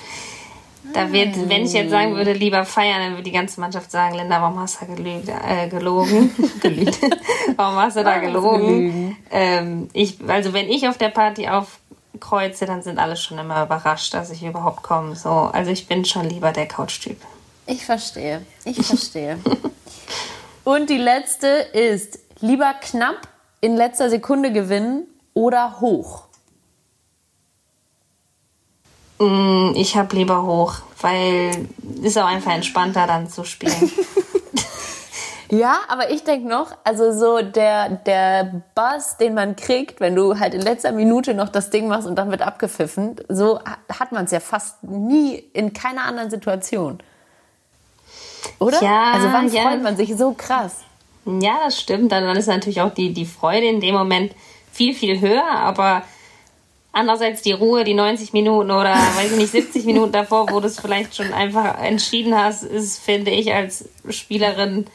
[0.93, 4.15] Da wird, wenn ich jetzt sagen würde, lieber feiern, dann würde die ganze Mannschaft sagen,
[4.15, 6.31] Linda, warum hast du da gelügt, äh, gelogen?
[7.55, 9.17] warum hast du da gelogen?
[9.31, 14.13] Ähm, ich, also wenn ich auf der Party aufkreuze, dann sind alle schon immer überrascht,
[14.13, 15.15] dass ich überhaupt komme.
[15.15, 17.17] So, also ich bin schon lieber der Couch-Typ.
[17.67, 18.45] Ich verstehe.
[18.63, 19.39] Ich verstehe.
[20.63, 23.27] Und die letzte ist lieber knapp
[23.61, 26.24] in letzter Sekunde gewinnen oder hoch.
[29.19, 31.67] Mm, ich habe lieber hoch, weil
[32.01, 33.73] ist auch einfach entspannter dann zu spielen.
[35.49, 40.39] ja, aber ich denke noch, also so der, der Buzz, den man kriegt, wenn du
[40.39, 43.59] halt in letzter Minute noch das Ding machst und dann wird abgepfiffen, so
[43.89, 46.99] hat man es ja fast nie in keiner anderen Situation.
[48.59, 48.81] Oder?
[48.83, 49.63] Ja, also wann ja.
[49.63, 50.81] freut man sich so krass?
[51.25, 52.11] Ja, das stimmt.
[52.11, 54.33] Dann ist natürlich auch die, die Freude in dem Moment
[54.71, 56.03] viel, viel höher, aber
[56.97, 60.67] Andererseits die Ruhe, die 90 Minuten oder weiß ich nicht, 70 Minuten davor, wo du
[60.67, 64.85] es vielleicht schon einfach entschieden hast, ist, finde ich, als Spielerin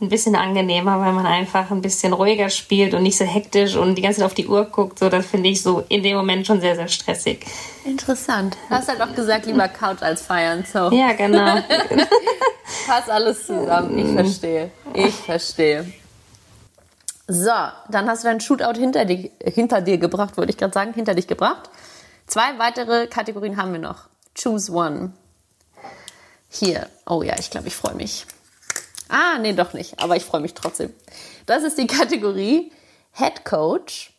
[0.00, 3.96] ein bisschen angenehmer, weil man einfach ein bisschen ruhiger spielt und nicht so hektisch und
[3.96, 5.00] die ganze Zeit auf die Uhr guckt.
[5.00, 7.44] So, das finde ich so in dem Moment schon sehr, sehr stressig.
[7.84, 8.56] Interessant.
[8.68, 10.64] Du hast halt auch gesagt, lieber Couch als feiern.
[10.72, 10.92] So.
[10.92, 11.56] Ja, genau.
[12.86, 13.98] Passt alles zusammen.
[13.98, 14.70] Ich verstehe.
[14.94, 15.92] Ich verstehe.
[17.32, 17.52] So,
[17.88, 21.14] dann hast du dein Shootout hinter, die, hinter dir gebracht, wollte ich gerade sagen, hinter
[21.14, 21.70] dich gebracht.
[22.26, 24.08] Zwei weitere Kategorien haben wir noch.
[24.34, 25.12] Choose one.
[26.48, 26.88] Hier.
[27.06, 28.26] Oh ja, ich glaube, ich freue mich.
[29.08, 30.92] Ah, nee, doch nicht, aber ich freue mich trotzdem.
[31.46, 32.72] Das ist die Kategorie
[33.12, 34.12] Head Coach,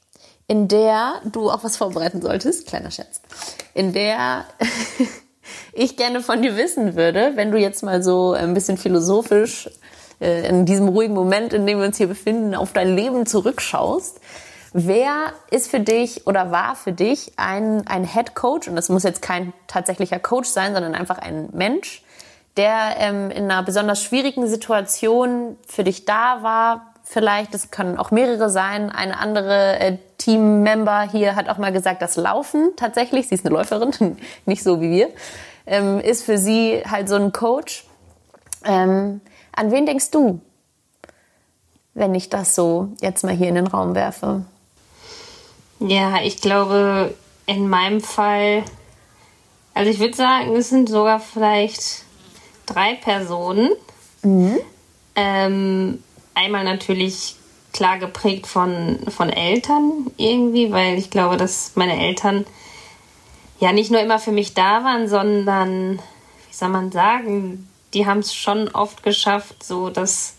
[0.48, 2.66] in der du auch was vorbereiten solltest.
[2.66, 3.20] Kleiner Scherz.
[3.74, 4.46] In der
[5.74, 9.70] ich gerne von dir wissen würde, wenn du jetzt mal so ein bisschen philosophisch
[10.22, 14.22] äh, in diesem ruhigen Moment, in dem wir uns hier befinden, auf dein Leben zurückschaust.
[14.74, 19.04] Wer ist für dich oder war für dich ein, ein Head Coach, und das muss
[19.04, 22.04] jetzt kein tatsächlicher Coach sein, sondern einfach ein Mensch,
[22.56, 28.12] der ähm, in einer besonders schwierigen Situation für dich da war, vielleicht, es können auch
[28.12, 28.90] mehrere sein.
[28.90, 33.54] Eine andere äh, Teammember hier hat auch mal gesagt, das Laufen tatsächlich, sie ist eine
[33.56, 35.10] Läuferin, nicht so wie wir,
[35.66, 37.86] ähm, ist für sie halt so ein Coach.
[38.64, 39.22] Ähm,
[39.62, 40.42] an wen denkst du,
[41.94, 44.44] wenn ich das so jetzt mal hier in den Raum werfe?
[45.80, 47.14] Ja, ich glaube,
[47.46, 48.64] in meinem Fall,
[49.76, 52.06] also ich würde sagen, es sind sogar vielleicht
[52.66, 53.70] drei Personen.
[54.24, 54.58] Mhm.
[55.16, 56.04] Ähm,
[56.34, 57.36] einmal natürlich
[57.72, 62.48] klar geprägt von, von Eltern irgendwie, weil ich glaube, dass meine Eltern
[63.60, 66.00] ja nicht nur immer für mich da waren, sondern,
[66.50, 70.36] wie soll man sagen, die haben es schon oft geschafft, so dass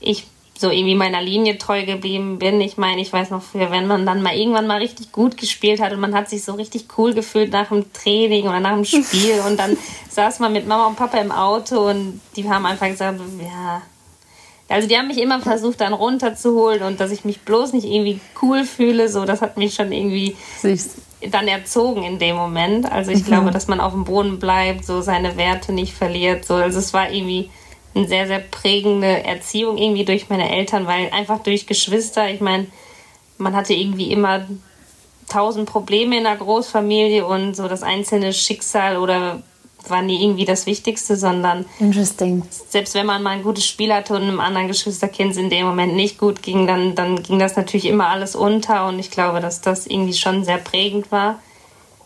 [0.00, 0.26] ich
[0.58, 2.60] so irgendwie meiner Linie treu geblieben bin.
[2.60, 5.80] Ich meine, ich weiß noch früher, wenn man dann mal irgendwann mal richtig gut gespielt
[5.80, 8.84] hat und man hat sich so richtig cool gefühlt nach dem Training oder nach dem
[9.04, 9.76] Spiel und dann
[10.08, 13.82] saß man mit Mama und Papa im Auto und die haben einfach gesagt, ja,
[14.68, 18.20] also die haben mich immer versucht dann runterzuholen und dass ich mich bloß nicht irgendwie
[18.42, 20.96] cool fühle, so das hat mich schon irgendwie Süß.
[21.30, 22.90] dann erzogen in dem Moment.
[22.90, 23.26] Also ich mhm.
[23.26, 26.92] glaube, dass man auf dem Boden bleibt, so seine Werte nicht verliert, so also es
[26.92, 27.50] war irgendwie
[27.94, 32.66] eine sehr sehr prägende Erziehung irgendwie durch meine Eltern, weil einfach durch Geschwister, ich meine,
[33.38, 34.46] man hatte irgendwie immer
[35.28, 39.42] tausend Probleme in der Großfamilie und so das einzelne Schicksal oder
[39.90, 42.42] war nie irgendwie das Wichtigste, sondern Interesting.
[42.68, 45.66] selbst wenn man mal ein gutes Spiel hatte und einem anderen Geschwisterkind es in dem
[45.66, 49.40] Moment nicht gut ging, dann, dann ging das natürlich immer alles unter und ich glaube,
[49.40, 51.40] dass das irgendwie schon sehr prägend war.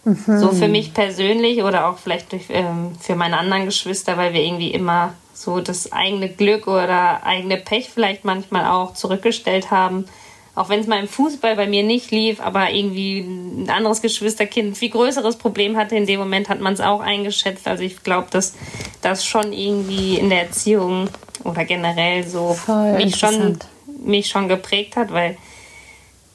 [0.05, 0.39] Mhm.
[0.39, 4.43] So für mich persönlich oder auch vielleicht durch, ähm, für meine anderen Geschwister, weil wir
[4.43, 10.07] irgendwie immer so das eigene Glück oder eigene Pech vielleicht manchmal auch zurückgestellt haben
[10.55, 14.73] auch wenn es mal im Fußball bei mir nicht lief, aber irgendwie ein anderes Geschwisterkind
[14.73, 17.69] ein viel größeres Problem hatte, in dem Moment hat man es auch eingeschätzt.
[17.69, 18.55] Also ich glaube, dass
[19.01, 21.09] das schon irgendwie in der Erziehung
[21.45, 22.59] oder generell so
[22.97, 23.59] mich schon,
[24.05, 25.37] mich schon geprägt hat, weil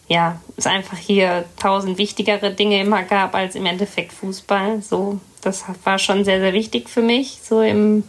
[0.08, 4.82] ja, es einfach hier tausend wichtigere Dinge immer gab als im Endeffekt Fußball.
[4.82, 8.04] So, das war schon sehr, sehr wichtig für mich, so im,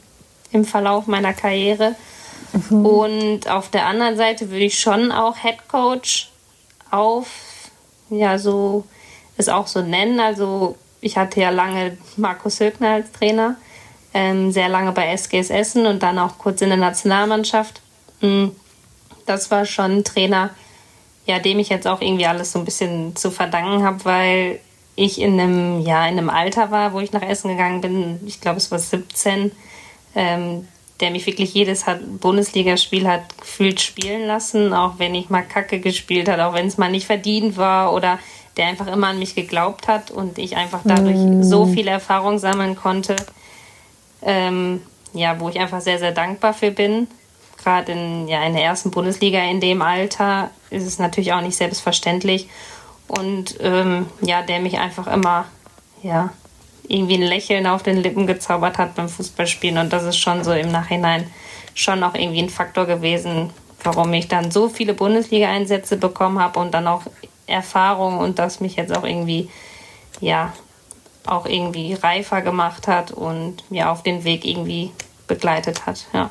[0.53, 1.97] im Verlauf meiner Karriere.
[2.53, 2.87] Mhm.
[2.87, 6.31] Und auf der anderen Seite würde ich schon auch Head Coach
[6.91, 7.29] auf,
[8.11, 8.85] ja, so,
[9.37, 10.21] es auch so nennen.
[10.21, 13.57] Also, ich hatte ja lange Markus Höckner als Trainer,
[14.15, 17.81] ähm, sehr lange bei SGS Essen und dann auch kurz in der Nationalmannschaft.
[18.21, 18.49] Mm,
[19.27, 20.51] das war schon ein Trainer,
[21.27, 24.61] ja, dem ich jetzt auch irgendwie alles so ein bisschen zu verdanken habe, weil
[24.95, 28.21] ich in einem, ja, in einem Alter war, wo ich nach Essen gegangen bin.
[28.27, 29.53] Ich glaube, es war 17.
[30.15, 30.67] Ähm,
[31.01, 31.85] der mich wirklich jedes
[32.21, 36.79] Bundesligaspiel hat gefühlt spielen lassen, auch wenn ich mal Kacke gespielt hat, auch wenn es
[36.79, 38.19] mal nicht verdient war oder
[38.57, 41.43] der einfach immer an mich geglaubt hat und ich einfach dadurch mm.
[41.43, 43.17] so viel Erfahrung sammeln konnte,
[44.23, 44.81] ähm,
[45.13, 47.07] ja, wo ich einfach sehr, sehr dankbar für bin.
[47.63, 51.57] Gerade in, ja, in der ersten Bundesliga in dem Alter ist es natürlich auch nicht
[51.57, 52.49] selbstverständlich
[53.09, 55.47] und ähm, ja, der mich einfach immer
[56.03, 56.31] ja,
[56.89, 59.79] irgendwie ein Lächeln auf den Lippen gezaubert hat beim Fußballspielen.
[59.79, 61.31] Und das ist schon so im Nachhinein
[61.75, 63.51] schon auch irgendwie ein Faktor gewesen,
[63.83, 67.03] warum ich dann so viele Bundesliga-Einsätze bekommen habe und dann auch
[67.47, 69.51] Erfahrung und das mich jetzt auch irgendwie,
[70.21, 70.53] ja,
[71.27, 74.93] auch irgendwie reifer gemacht hat und mir auf den Weg irgendwie
[75.27, 76.31] begleitet hat, ja.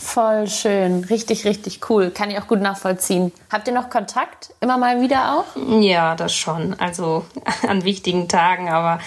[0.00, 2.10] Voll schön, richtig, richtig cool.
[2.10, 3.32] Kann ich auch gut nachvollziehen.
[3.52, 4.50] Habt ihr noch Kontakt?
[4.60, 5.80] Immer mal wieder auch?
[5.80, 6.74] Ja, das schon.
[6.80, 7.26] Also
[7.68, 8.98] an wichtigen Tagen, aber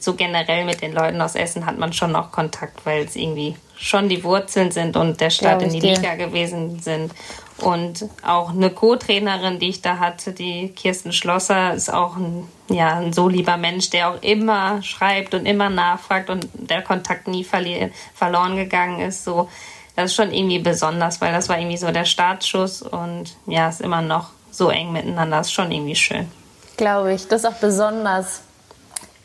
[0.00, 3.56] so generell mit den Leuten aus Essen hat man schon noch Kontakt, weil es irgendwie
[3.76, 5.96] schon die Wurzeln sind und der Start in die dir.
[5.96, 7.12] Liga gewesen sind.
[7.58, 12.96] Und auch eine Co-Trainerin, die ich da hatte, die Kirsten Schlosser, ist auch ein, ja,
[12.98, 17.44] ein so lieber Mensch, der auch immer schreibt und immer nachfragt und der Kontakt nie
[17.44, 19.24] verloren gegangen ist.
[19.24, 19.48] So,
[19.96, 23.80] das ist schon irgendwie besonders, weil das war irgendwie so der Startschuss und ja, ist
[23.80, 25.38] immer noch so eng miteinander.
[25.38, 26.30] Das ist schon irgendwie schön.
[26.76, 27.28] Glaube ich.
[27.28, 28.40] Das ist auch besonders.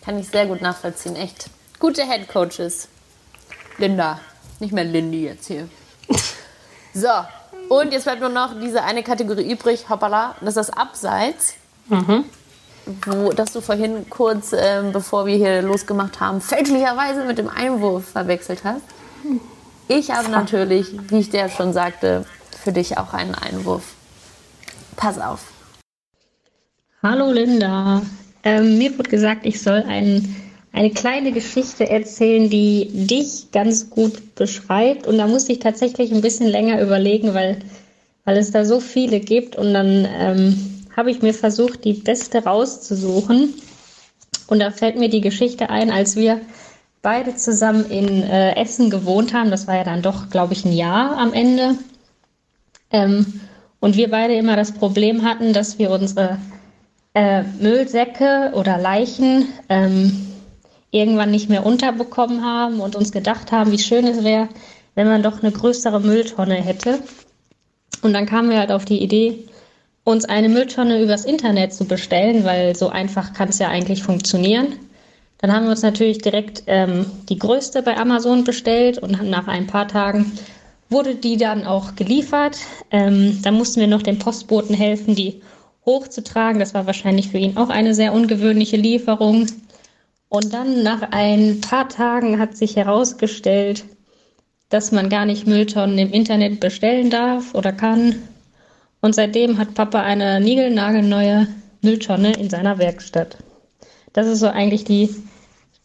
[0.03, 1.49] Kann ich sehr gut nachvollziehen, echt.
[1.79, 2.87] Gute Head Coaches.
[3.77, 4.19] Linda.
[4.59, 5.67] Nicht mehr Lindy jetzt hier.
[6.91, 7.07] So.
[7.69, 11.53] Und jetzt bleibt nur noch diese eine Kategorie übrig, hoppala, das ist das Abseits.
[11.87, 12.25] Mhm.
[13.05, 18.09] Wo, das du vorhin kurz, ähm, bevor wir hier losgemacht haben, fälschlicherweise mit dem Einwurf
[18.09, 18.81] verwechselt hast.
[19.89, 22.23] Ich habe natürlich, wie ich dir schon sagte,
[22.63, 23.95] für dich auch einen Einwurf.
[24.95, 25.51] Pass auf.
[27.01, 28.03] Hallo Linda.
[28.43, 30.35] Ähm, mir wurde gesagt, ich soll ein,
[30.73, 35.07] eine kleine Geschichte erzählen, die dich ganz gut beschreibt.
[35.07, 37.59] Und da musste ich tatsächlich ein bisschen länger überlegen, weil,
[38.25, 39.55] weil es da so viele gibt.
[39.55, 43.55] Und dann ähm, habe ich mir versucht, die beste rauszusuchen.
[44.47, 46.41] Und da fällt mir die Geschichte ein, als wir
[47.01, 49.51] beide zusammen in äh, Essen gewohnt haben.
[49.51, 51.75] Das war ja dann doch, glaube ich, ein Jahr am Ende.
[52.91, 53.41] Ähm,
[53.79, 56.37] und wir beide immer das Problem hatten, dass wir unsere
[57.13, 60.27] äh, Müllsäcke oder Leichen ähm,
[60.91, 64.49] irgendwann nicht mehr unterbekommen haben und uns gedacht haben, wie schön es wäre,
[64.95, 66.99] wenn man doch eine größere Mülltonne hätte.
[68.01, 69.45] Und dann kamen wir halt auf die Idee,
[70.03, 74.73] uns eine Mülltonne übers Internet zu bestellen, weil so einfach kann es ja eigentlich funktionieren.
[75.39, 79.67] Dann haben wir uns natürlich direkt ähm, die größte bei Amazon bestellt und nach ein
[79.67, 80.31] paar Tagen
[80.89, 82.57] wurde die dann auch geliefert.
[82.91, 85.41] Ähm, dann mussten wir noch dem Postboten helfen, die
[85.85, 86.59] hochzutragen.
[86.59, 89.47] Das war wahrscheinlich für ihn auch eine sehr ungewöhnliche Lieferung.
[90.27, 93.85] Und dann nach ein paar Tagen hat sich herausgestellt,
[94.69, 98.15] dass man gar nicht Mülltonnen im Internet bestellen darf oder kann.
[99.01, 101.47] Und seitdem hat Papa eine niegelnagelneue
[101.81, 103.37] Mülltonne in seiner Werkstatt.
[104.13, 105.15] Das ist so eigentlich die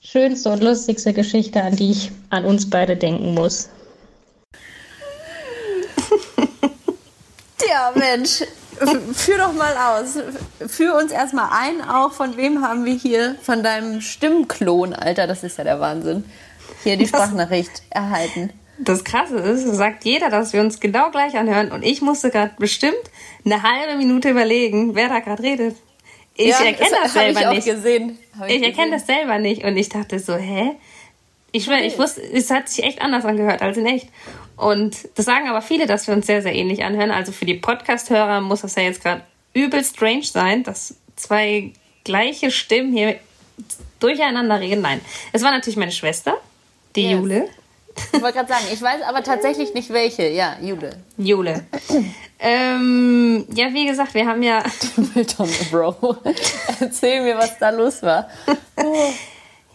[0.00, 3.68] schönste und lustigste Geschichte, an die ich an uns beide denken muss.
[7.58, 8.42] Tja, Mensch,
[9.12, 10.18] führ doch mal aus.
[10.70, 15.44] Führ uns erstmal ein, auch von wem haben wir hier, von deinem Stimmklon, Alter, das
[15.44, 16.24] ist ja der Wahnsinn,
[16.82, 18.50] hier die Sprachnachricht erhalten.
[18.78, 22.52] Das Krasse ist, sagt jeder, dass wir uns genau gleich anhören und ich musste gerade
[22.58, 22.94] bestimmt
[23.44, 25.76] eine halbe Minute überlegen, wer da gerade redet.
[26.36, 27.66] Ich ja, erkenne das, das selber ich nicht.
[27.66, 28.18] Gesehen.
[28.48, 30.72] Ich, ich erkenne das selber nicht und ich dachte so, hä?
[31.52, 34.08] Ich schwöre, ich wusste, es hat sich echt anders angehört als in echt.
[34.56, 37.12] Und das sagen aber viele, dass wir uns sehr, sehr ähnlich anhören.
[37.12, 39.22] Also für die Podcast-Hörer muss das ja jetzt gerade
[39.52, 41.72] übel strange sein, dass zwei
[42.02, 43.18] gleiche Stimmen hier
[44.00, 44.82] durcheinander reden.
[44.82, 45.00] Nein,
[45.32, 46.36] es war natürlich meine Schwester,
[46.96, 47.12] die yes.
[47.12, 47.48] Jule.
[48.12, 50.28] Ich wollte gerade sagen, ich weiß aber tatsächlich nicht welche.
[50.28, 50.90] Ja, Jule.
[51.16, 51.64] Jule.
[52.38, 54.62] ähm, ja, wie gesagt, wir haben ja.
[55.14, 56.16] Milton, Bro.
[56.80, 58.28] Erzähl mir, was da los war.
[58.76, 59.12] Oh.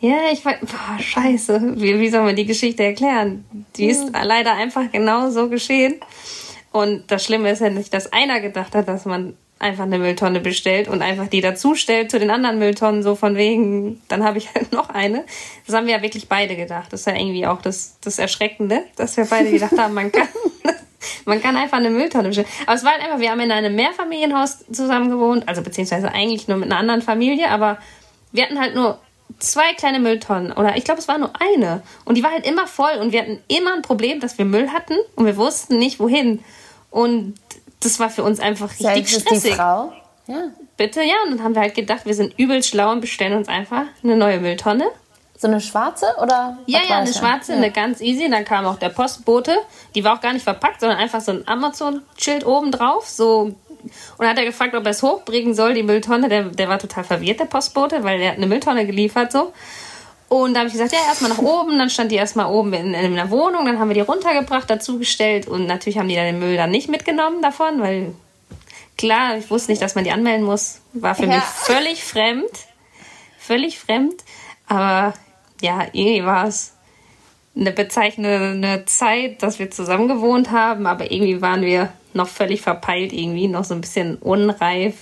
[0.02, 0.60] Ja, ich weiß.
[0.62, 1.74] Boah, scheiße.
[1.76, 3.46] Wie, wie soll man die Geschichte erklären?
[3.76, 4.16] Die ist mhm.
[4.24, 6.00] leider einfach genau so geschehen.
[6.72, 10.40] Und das Schlimme ist ja nicht, dass einer gedacht hat, dass man einfach eine Mülltonne
[10.40, 14.54] bestellt und einfach die dazustellt zu den anderen Mülltonnen, so von wegen, dann habe ich
[14.56, 15.26] halt noch eine.
[15.68, 16.92] Das haben wir ja wirklich beide gedacht.
[16.92, 20.28] Das ist ja irgendwie auch das, das Erschreckende, dass wir beide gedacht haben, man kann,
[21.26, 22.48] man kann einfach eine Mülltonne bestellen.
[22.66, 26.48] Aber es war halt einfach, wir haben in einem Mehrfamilienhaus zusammen gewohnt, also beziehungsweise eigentlich
[26.48, 27.78] nur mit einer anderen Familie, aber
[28.32, 29.00] wir hatten halt nur
[29.40, 31.84] zwei kleine Mülltonnen oder ich glaube, es war nur eine.
[32.06, 34.70] Und die war halt immer voll und wir hatten immer ein Problem, dass wir Müll
[34.70, 36.44] hatten und wir wussten nicht, wohin.
[36.92, 37.36] Und
[37.82, 39.52] das war für uns einfach richtig Selbst stressig.
[39.52, 39.94] Die Frau?
[40.28, 40.50] Ja.
[40.78, 41.16] Bitte, ja.
[41.26, 44.16] Und dann haben wir halt gedacht, wir sind übel schlau und bestellen uns einfach eine
[44.16, 44.86] neue Mülltonne.
[45.38, 46.58] So eine schwarze oder?
[46.66, 47.58] Ja, ja, eine schwarze, ja.
[47.58, 48.26] eine ganz easy.
[48.26, 49.58] Und dann kam auch der Postbote.
[49.96, 53.08] Die war auch gar nicht verpackt, sondern einfach so ein Amazon-Schild oben drauf.
[53.08, 53.56] So.
[54.18, 56.28] Und hat er gefragt, ob er es hochbringen soll, die Mülltonne.
[56.28, 59.54] Der, der war total verwirrt, der Postbote, weil der hat eine Mülltonne geliefert so.
[60.30, 61.78] Und da habe ich gesagt, ja, erstmal nach oben.
[61.80, 63.66] Dann stand die erstmal oben in, in einer Wohnung.
[63.66, 65.48] Dann haben wir die runtergebracht, dazugestellt.
[65.48, 68.14] Und natürlich haben die dann den Müll dann nicht mitgenommen davon, weil
[68.96, 70.82] klar, ich wusste nicht, dass man die anmelden muss.
[70.94, 71.36] War für ja.
[71.36, 72.52] mich völlig fremd.
[73.40, 74.24] Völlig fremd.
[74.68, 75.16] Aber
[75.62, 76.74] ja, irgendwie war es
[77.56, 80.86] eine bezeichnende Zeit, dass wir zusammen gewohnt haben.
[80.86, 84.94] Aber irgendwie waren wir noch völlig verpeilt, irgendwie noch so ein bisschen unreif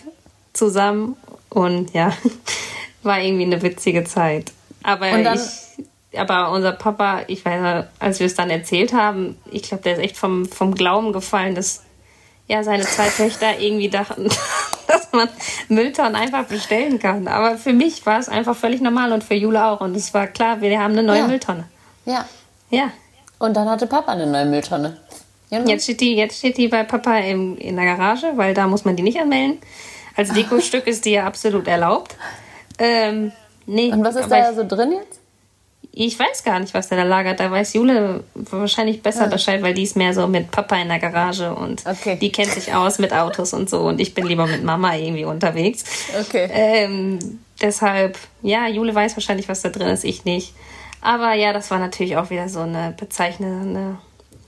[0.54, 1.18] zusammen.
[1.50, 2.14] Und ja,
[3.04, 4.54] war irgendwie eine witzige Zeit.
[4.84, 9.84] Aber ich, aber unser Papa, ich weiß, als wir es dann erzählt haben, ich glaube,
[9.84, 11.84] der ist echt vom, vom Glauben gefallen, dass
[12.48, 14.30] ja seine zwei Töchter irgendwie dachten,
[14.88, 15.30] dass man
[15.68, 17.28] Mülltonnen einfach bestellen kann.
[17.28, 19.82] Aber für mich war es einfach völlig normal und für Jule auch.
[19.82, 21.28] Und es war klar, wir haben eine neue ja.
[21.28, 21.66] Mülltonne.
[22.06, 22.26] Ja.
[22.70, 22.92] Ja.
[23.40, 24.98] Und dann hatte Papa eine neue Mülltonne.
[25.50, 25.70] Genau.
[25.70, 28.84] Jetzt, steht die, jetzt steht die bei Papa im, in der Garage, weil da muss
[28.84, 29.60] man die nicht anmelden.
[30.16, 32.16] Als Dekostück ist die ja absolut erlaubt.
[32.80, 33.32] Ähm,
[33.68, 33.92] Nee.
[33.92, 35.20] Und was ist da so drin jetzt?
[35.92, 37.40] Ich weiß gar nicht, was der da lagert.
[37.40, 39.28] Da weiß Jule wahrscheinlich besser ja.
[39.28, 42.18] Bescheid, weil die ist mehr so mit Papa in der Garage und okay.
[42.20, 43.82] die kennt sich aus mit Autos und so.
[43.82, 45.86] Und ich bin lieber mit Mama irgendwie unterwegs.
[46.20, 46.50] Okay.
[46.52, 50.54] Ähm, deshalb, ja, Jule weiß wahrscheinlich, was da drin ist, ich nicht.
[51.02, 53.98] Aber ja, das war natürlich auch wieder so eine bezeichnende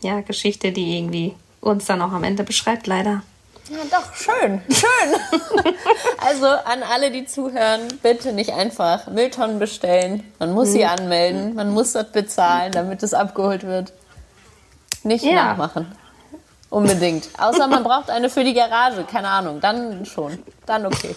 [0.02, 3.24] ja, Geschichte, die irgendwie uns dann auch am Ende beschreibt, leider.
[3.70, 5.44] Ja, doch, schön, schön.
[6.18, 10.24] also an alle, die zuhören, bitte nicht einfach Mülltonnen bestellen.
[10.40, 10.90] Man muss sie mhm.
[10.90, 13.94] anmelden, man muss das bezahlen, damit es abgeholt wird.
[15.04, 15.34] Nicht ja.
[15.36, 15.92] nachmachen.
[16.72, 17.30] Unbedingt.
[17.38, 20.40] Außer man braucht eine für die Garage, keine Ahnung, dann schon.
[20.66, 21.16] Dann okay.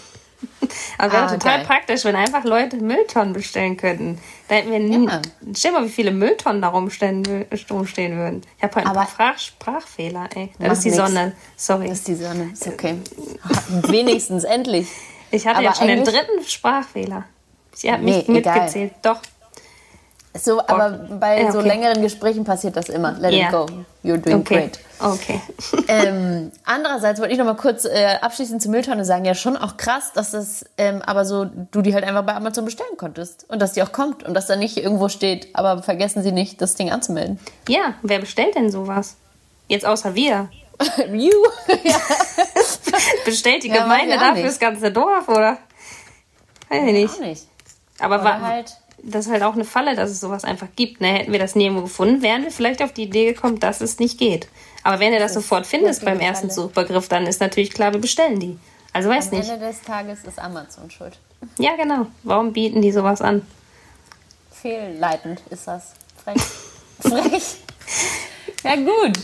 [0.97, 1.65] Aber wäre ah, total geil.
[1.65, 4.19] praktisch, wenn einfach Leute Mülltonnen bestellen könnten.
[4.47, 5.05] Da hätten wir nie.
[5.05, 5.21] Ja.
[5.55, 7.23] Stell mal, wie viele Mülltonnen da rumstehen,
[7.69, 8.41] rumstehen würden.
[8.57, 10.51] Ich habe heute einen Sprach Sprachfehler, ey.
[10.59, 10.97] Das ist die nix.
[10.97, 11.33] Sonne.
[11.55, 11.87] Sorry.
[11.87, 12.49] Das ist die Sonne.
[12.53, 12.95] Ist okay.
[13.87, 14.87] Wenigstens, endlich.
[15.31, 17.25] Ich hatte Aber jetzt schon den dritten Sprachfehler.
[17.73, 18.93] Sie hat nee, mich mitgezählt.
[19.01, 19.19] Doch.
[20.35, 20.89] So, aber
[21.19, 21.51] bei okay.
[21.51, 23.13] so längeren Gesprächen passiert das immer.
[23.13, 23.47] Let yeah.
[23.47, 23.65] it go.
[24.03, 24.55] You're doing okay.
[24.55, 24.79] great.
[25.03, 25.41] Okay.
[25.87, 29.77] ähm, andererseits wollte ich noch mal kurz äh, abschließend zur Mülltonne sagen, ja schon auch
[29.77, 33.61] krass, dass das ähm, aber so, du die halt einfach bei Amazon bestellen konntest und
[33.61, 36.75] dass die auch kommt und dass da nicht irgendwo steht, aber vergessen Sie nicht, das
[36.75, 37.39] Ding anzumelden.
[37.67, 39.17] Ja, wer bestellt denn sowas?
[39.67, 40.49] Jetzt außer wir.
[41.11, 41.31] you?
[41.83, 41.97] ja.
[43.25, 45.57] Bestellt die ja, Gemeinde dafür das ganze Dorf, oder?
[46.69, 47.19] Weiß ich nicht.
[47.19, 47.47] nicht.
[47.99, 51.01] Aber war, halt das ist halt auch eine Falle, dass es sowas einfach gibt.
[51.01, 51.07] Ne?
[51.09, 54.17] Hätten wir das nirgendwo gefunden, wären wir vielleicht auf die Idee gekommen, dass es nicht
[54.17, 54.47] geht.
[54.83, 56.61] Aber wenn du das, das sofort findest beim ersten Falle.
[56.67, 58.57] Suchbegriff, dann ist natürlich klar, wir bestellen die.
[58.93, 59.49] Also weiß Am nicht.
[59.49, 61.17] Am Ende des Tages ist Amazon schuld.
[61.57, 62.07] Ja, genau.
[62.23, 63.45] Warum bieten die sowas an?
[64.51, 65.93] Fehlleitend ist das.
[66.23, 66.41] Frech.
[66.99, 67.57] Frech.
[68.63, 69.19] Ja, gut.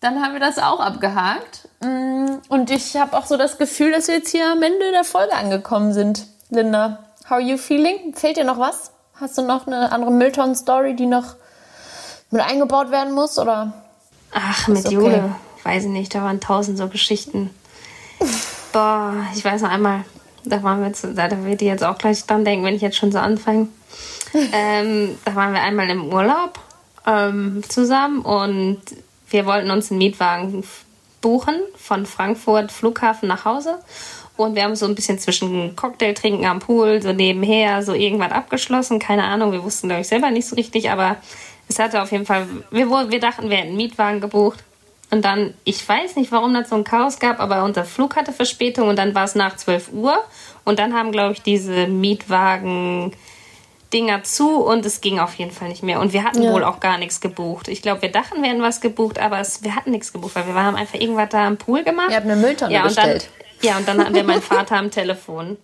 [0.00, 1.68] Dann haben wir das auch abgehakt.
[1.80, 5.04] Mm, und ich habe auch so das Gefühl, dass wir jetzt hier am Ende der
[5.04, 6.26] Folge angekommen sind.
[6.50, 8.14] Linda, how are you feeling?
[8.14, 8.92] Fehlt dir noch was?
[9.20, 11.34] Hast du noch eine andere Milton-Story, die noch
[12.30, 13.38] mit eingebaut werden muss?
[13.38, 13.72] Oder?
[14.32, 14.94] Ach, mit okay.
[14.94, 15.34] Jule.
[15.64, 17.50] Weiß ich nicht, da waren tausend so Geschichten.
[18.72, 20.04] Boah, ich weiß noch einmal,
[20.44, 22.96] da waren wir jetzt, da wird die jetzt auch gleich dran denken, wenn ich jetzt
[22.96, 23.68] schon so anfange.
[24.52, 26.60] ähm, da waren wir einmal im Urlaub
[27.06, 28.80] ähm, zusammen und
[29.30, 30.62] wir wollten uns einen Mietwagen
[31.20, 33.78] buchen von Frankfurt Flughafen nach Hause.
[34.38, 38.30] Und wir haben so ein bisschen zwischen Cocktail trinken am Pool, so nebenher, so irgendwas
[38.30, 38.98] abgeschlossen.
[38.98, 41.16] Keine Ahnung, wir wussten, glaube ich, selber nicht so richtig, aber
[41.68, 44.62] es hatte auf jeden Fall, wir, wir dachten, wir hätten einen Mietwagen gebucht.
[45.10, 48.32] Und dann, ich weiß nicht, warum das so ein Chaos gab, aber unser Flug hatte
[48.32, 50.16] Verspätung und dann war es nach 12 Uhr.
[50.64, 53.12] Und dann haben, glaube ich, diese Mietwagen
[53.92, 55.98] Dinger zu und es ging auf jeden Fall nicht mehr.
[56.00, 56.52] Und wir hatten ja.
[56.52, 57.68] wohl auch gar nichts gebucht.
[57.68, 60.46] Ich glaube, wir dachten, wir hätten was gebucht, aber es, wir hatten nichts gebucht, weil
[60.46, 62.10] wir haben einfach irgendwas da am Pool gemacht.
[62.10, 63.30] Ihr habt eine Mülltonne ja, bestellt.
[63.38, 65.56] Dann, ja, und dann hatten wir meinen Vater am Telefon.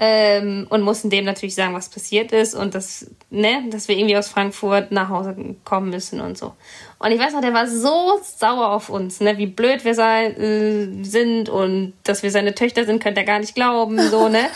[0.00, 4.16] Ähm, und mussten dem natürlich sagen, was passiert ist und dass, ne, dass wir irgendwie
[4.16, 6.52] aus Frankfurt nach Hause kommen müssen und so.
[7.00, 10.36] Und ich weiß noch, der war so sauer auf uns, ne, wie blöd wir sein,
[10.40, 14.48] äh, sind und dass wir seine Töchter sind, könnt ihr gar nicht glauben, so, ne.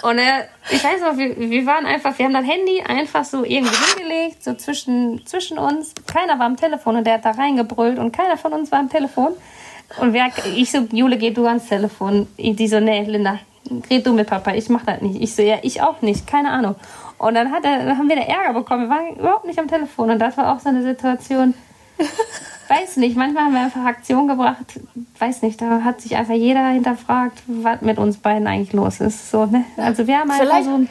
[0.00, 3.44] Und er, ich weiß noch, wir, wir waren einfach, wir haben das Handy einfach so
[3.44, 5.92] irgendwie hingelegt, so zwischen, zwischen uns.
[6.06, 8.88] Keiner war am Telefon und der hat da reingebrüllt und keiner von uns war am
[8.88, 9.34] Telefon.
[10.00, 12.28] Und wer, ich so, Jule, geh du ans Telefon.
[12.36, 13.38] Die so, nee, Linda,
[13.90, 15.20] red du mit Papa, ich mach das nicht.
[15.20, 16.74] Ich so, ja, ich auch nicht, keine Ahnung.
[17.18, 18.88] Und dann hat er, dann haben wir da Ärger bekommen.
[18.88, 20.10] Wir waren überhaupt nicht am Telefon.
[20.10, 21.54] Und das war auch so eine Situation,
[22.68, 24.78] weiß nicht, manchmal haben wir einfach Aktion gebracht,
[25.18, 29.30] weiß nicht, da hat sich einfach jeder hinterfragt, was mit uns beiden eigentlich los ist.
[29.30, 29.64] So, ne?
[29.76, 30.86] Also wir haben einfach so,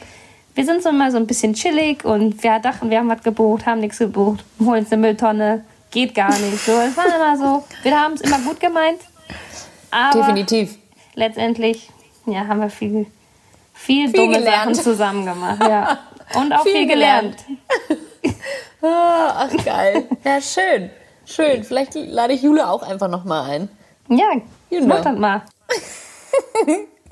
[0.55, 3.65] wir sind so immer so ein bisschen chillig und wir dachten, wir haben was gebucht,
[3.65, 5.63] haben nichts gebucht, holen uns eine Mülltonne,
[5.97, 6.63] geht gar nicht.
[6.63, 9.01] So, es war immer so, wir haben es immer gut gemeint,
[9.89, 10.77] aber definitiv.
[11.15, 11.89] Letztendlich,
[12.27, 13.07] ja, haben wir viel,
[13.73, 14.75] viel, viel dumme gelernt.
[14.75, 15.97] Sachen zusammen gemacht, ja.
[16.35, 17.37] Und auch viel, viel gelernt.
[17.47, 18.41] gelernt.
[18.81, 20.07] Ach, geil.
[20.23, 20.91] Ja, schön.
[21.25, 21.63] Schön.
[21.63, 23.69] Vielleicht lade ich Jule auch einfach nochmal ein.
[24.09, 24.33] Ja,
[24.69, 24.87] you know.
[24.87, 25.41] mach das mal.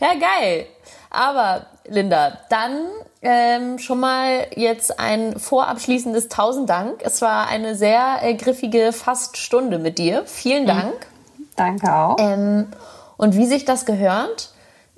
[0.00, 0.66] ja, geil.
[1.10, 2.88] Aber, Linda, dann
[3.22, 7.02] ähm, schon mal jetzt ein vorabschließendes Tausend Dank.
[7.02, 10.22] Es war eine sehr äh, griffige fast Stunde mit dir.
[10.26, 10.68] Vielen mhm.
[10.68, 10.94] Dank.
[11.38, 11.44] Mhm.
[11.56, 12.16] Danke auch.
[12.18, 12.68] Ähm,
[13.16, 14.50] und wie sich das gehört,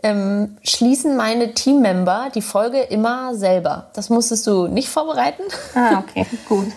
[0.03, 3.91] ähm, schließen meine Teammember die Folge immer selber.
[3.95, 5.43] Das musstest du nicht vorbereiten.
[5.75, 6.69] Ah, okay, gut.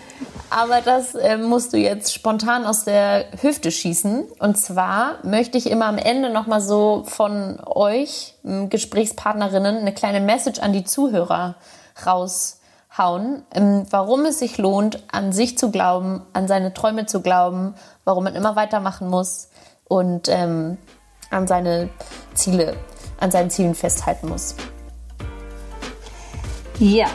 [0.50, 4.26] Aber das äh, musst du jetzt spontan aus der Hüfte schießen.
[4.40, 10.60] Und zwar möchte ich immer am Ende nochmal so von euch, Gesprächspartnerinnen, eine kleine Message
[10.60, 11.56] an die Zuhörer
[12.06, 17.76] raushauen, ähm, warum es sich lohnt, an sich zu glauben, an seine Träume zu glauben,
[18.04, 19.50] warum man immer weitermachen muss
[19.88, 20.78] und ähm,
[21.30, 21.90] an seine
[22.34, 22.76] Ziele
[23.22, 24.56] an seinen Zielen festhalten muss.
[26.80, 27.08] Ja,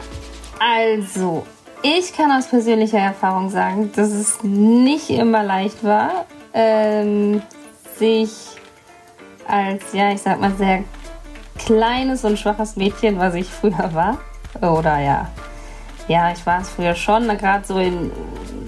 [0.58, 1.44] also
[1.82, 7.42] ich kann aus persönlicher Erfahrung sagen, dass es nicht immer leicht war, ähm,
[7.98, 8.30] sich
[9.46, 10.84] als, ja, ich sag mal, sehr
[11.58, 14.18] kleines und schwaches Mädchen, was ich früher war,
[14.60, 15.30] oder ja,
[16.08, 18.12] ja, ich war es früher schon, gerade so in,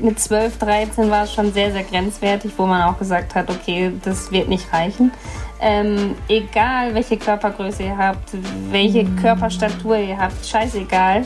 [0.00, 3.92] mit 12, 13 war es schon sehr, sehr grenzwertig, wo man auch gesagt hat, okay,
[4.04, 5.12] das wird nicht reichen.
[5.60, 8.30] Ähm, egal welche Körpergröße ihr habt,
[8.70, 9.16] welche mhm.
[9.16, 11.24] Körperstatur ihr habt, scheißegal.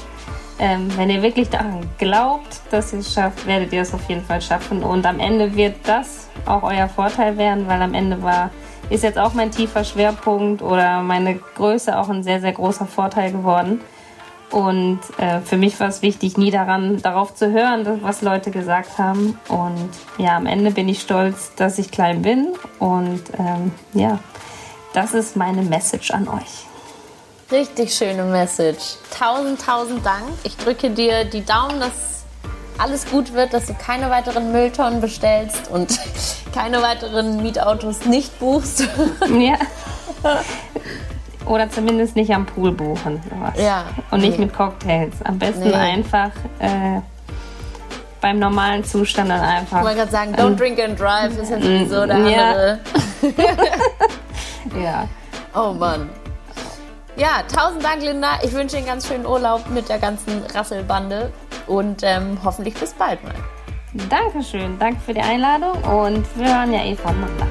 [0.58, 4.24] Ähm, wenn ihr wirklich daran glaubt, dass ihr es schafft, werdet ihr es auf jeden
[4.24, 4.82] Fall schaffen.
[4.82, 8.50] Und am Ende wird das auch euer Vorteil werden, weil am Ende war,
[8.88, 13.32] ist jetzt auch mein tiefer Schwerpunkt oder meine Größe auch ein sehr, sehr großer Vorteil
[13.32, 13.80] geworden.
[14.52, 18.98] Und äh, für mich war es wichtig, nie daran, darauf zu hören, was Leute gesagt
[18.98, 19.38] haben.
[19.48, 19.88] Und
[20.18, 22.48] ja, am Ende bin ich stolz, dass ich klein bin.
[22.78, 24.18] Und ähm, ja,
[24.92, 26.66] das ist meine Message an euch.
[27.50, 28.96] Richtig schöne Message.
[29.18, 30.24] Tausend, tausend Dank.
[30.44, 32.24] Ich drücke dir die Daumen, dass
[32.76, 35.98] alles gut wird, dass du keine weiteren Mülltonnen bestellst und
[36.54, 38.86] keine weiteren Mietautos nicht buchst.
[39.30, 39.56] Ja.
[41.46, 43.20] Oder zumindest nicht am Pool buchen.
[43.28, 43.54] Sowas.
[43.56, 43.84] Ja.
[44.10, 44.46] Und nicht nee.
[44.46, 45.14] mit Cocktails.
[45.24, 45.74] Am besten nee.
[45.74, 47.00] einfach äh,
[48.20, 49.78] beim normalen Zustand dann einfach.
[49.78, 52.78] Ich wollte gerade sagen, don't drink and drive ist ja sowieso der andere.
[54.82, 55.08] ja.
[55.54, 56.08] Oh Mann.
[57.16, 58.38] Ja, tausend Dank, Linda.
[58.42, 61.30] Ich wünsche Ihnen einen ganz schönen Urlaub mit der ganzen Rasselbande
[61.66, 63.34] und ähm, hoffentlich bis bald mal.
[64.08, 64.78] Dankeschön.
[64.78, 67.46] Danke für die Einladung und wir hören ja eh voneinander.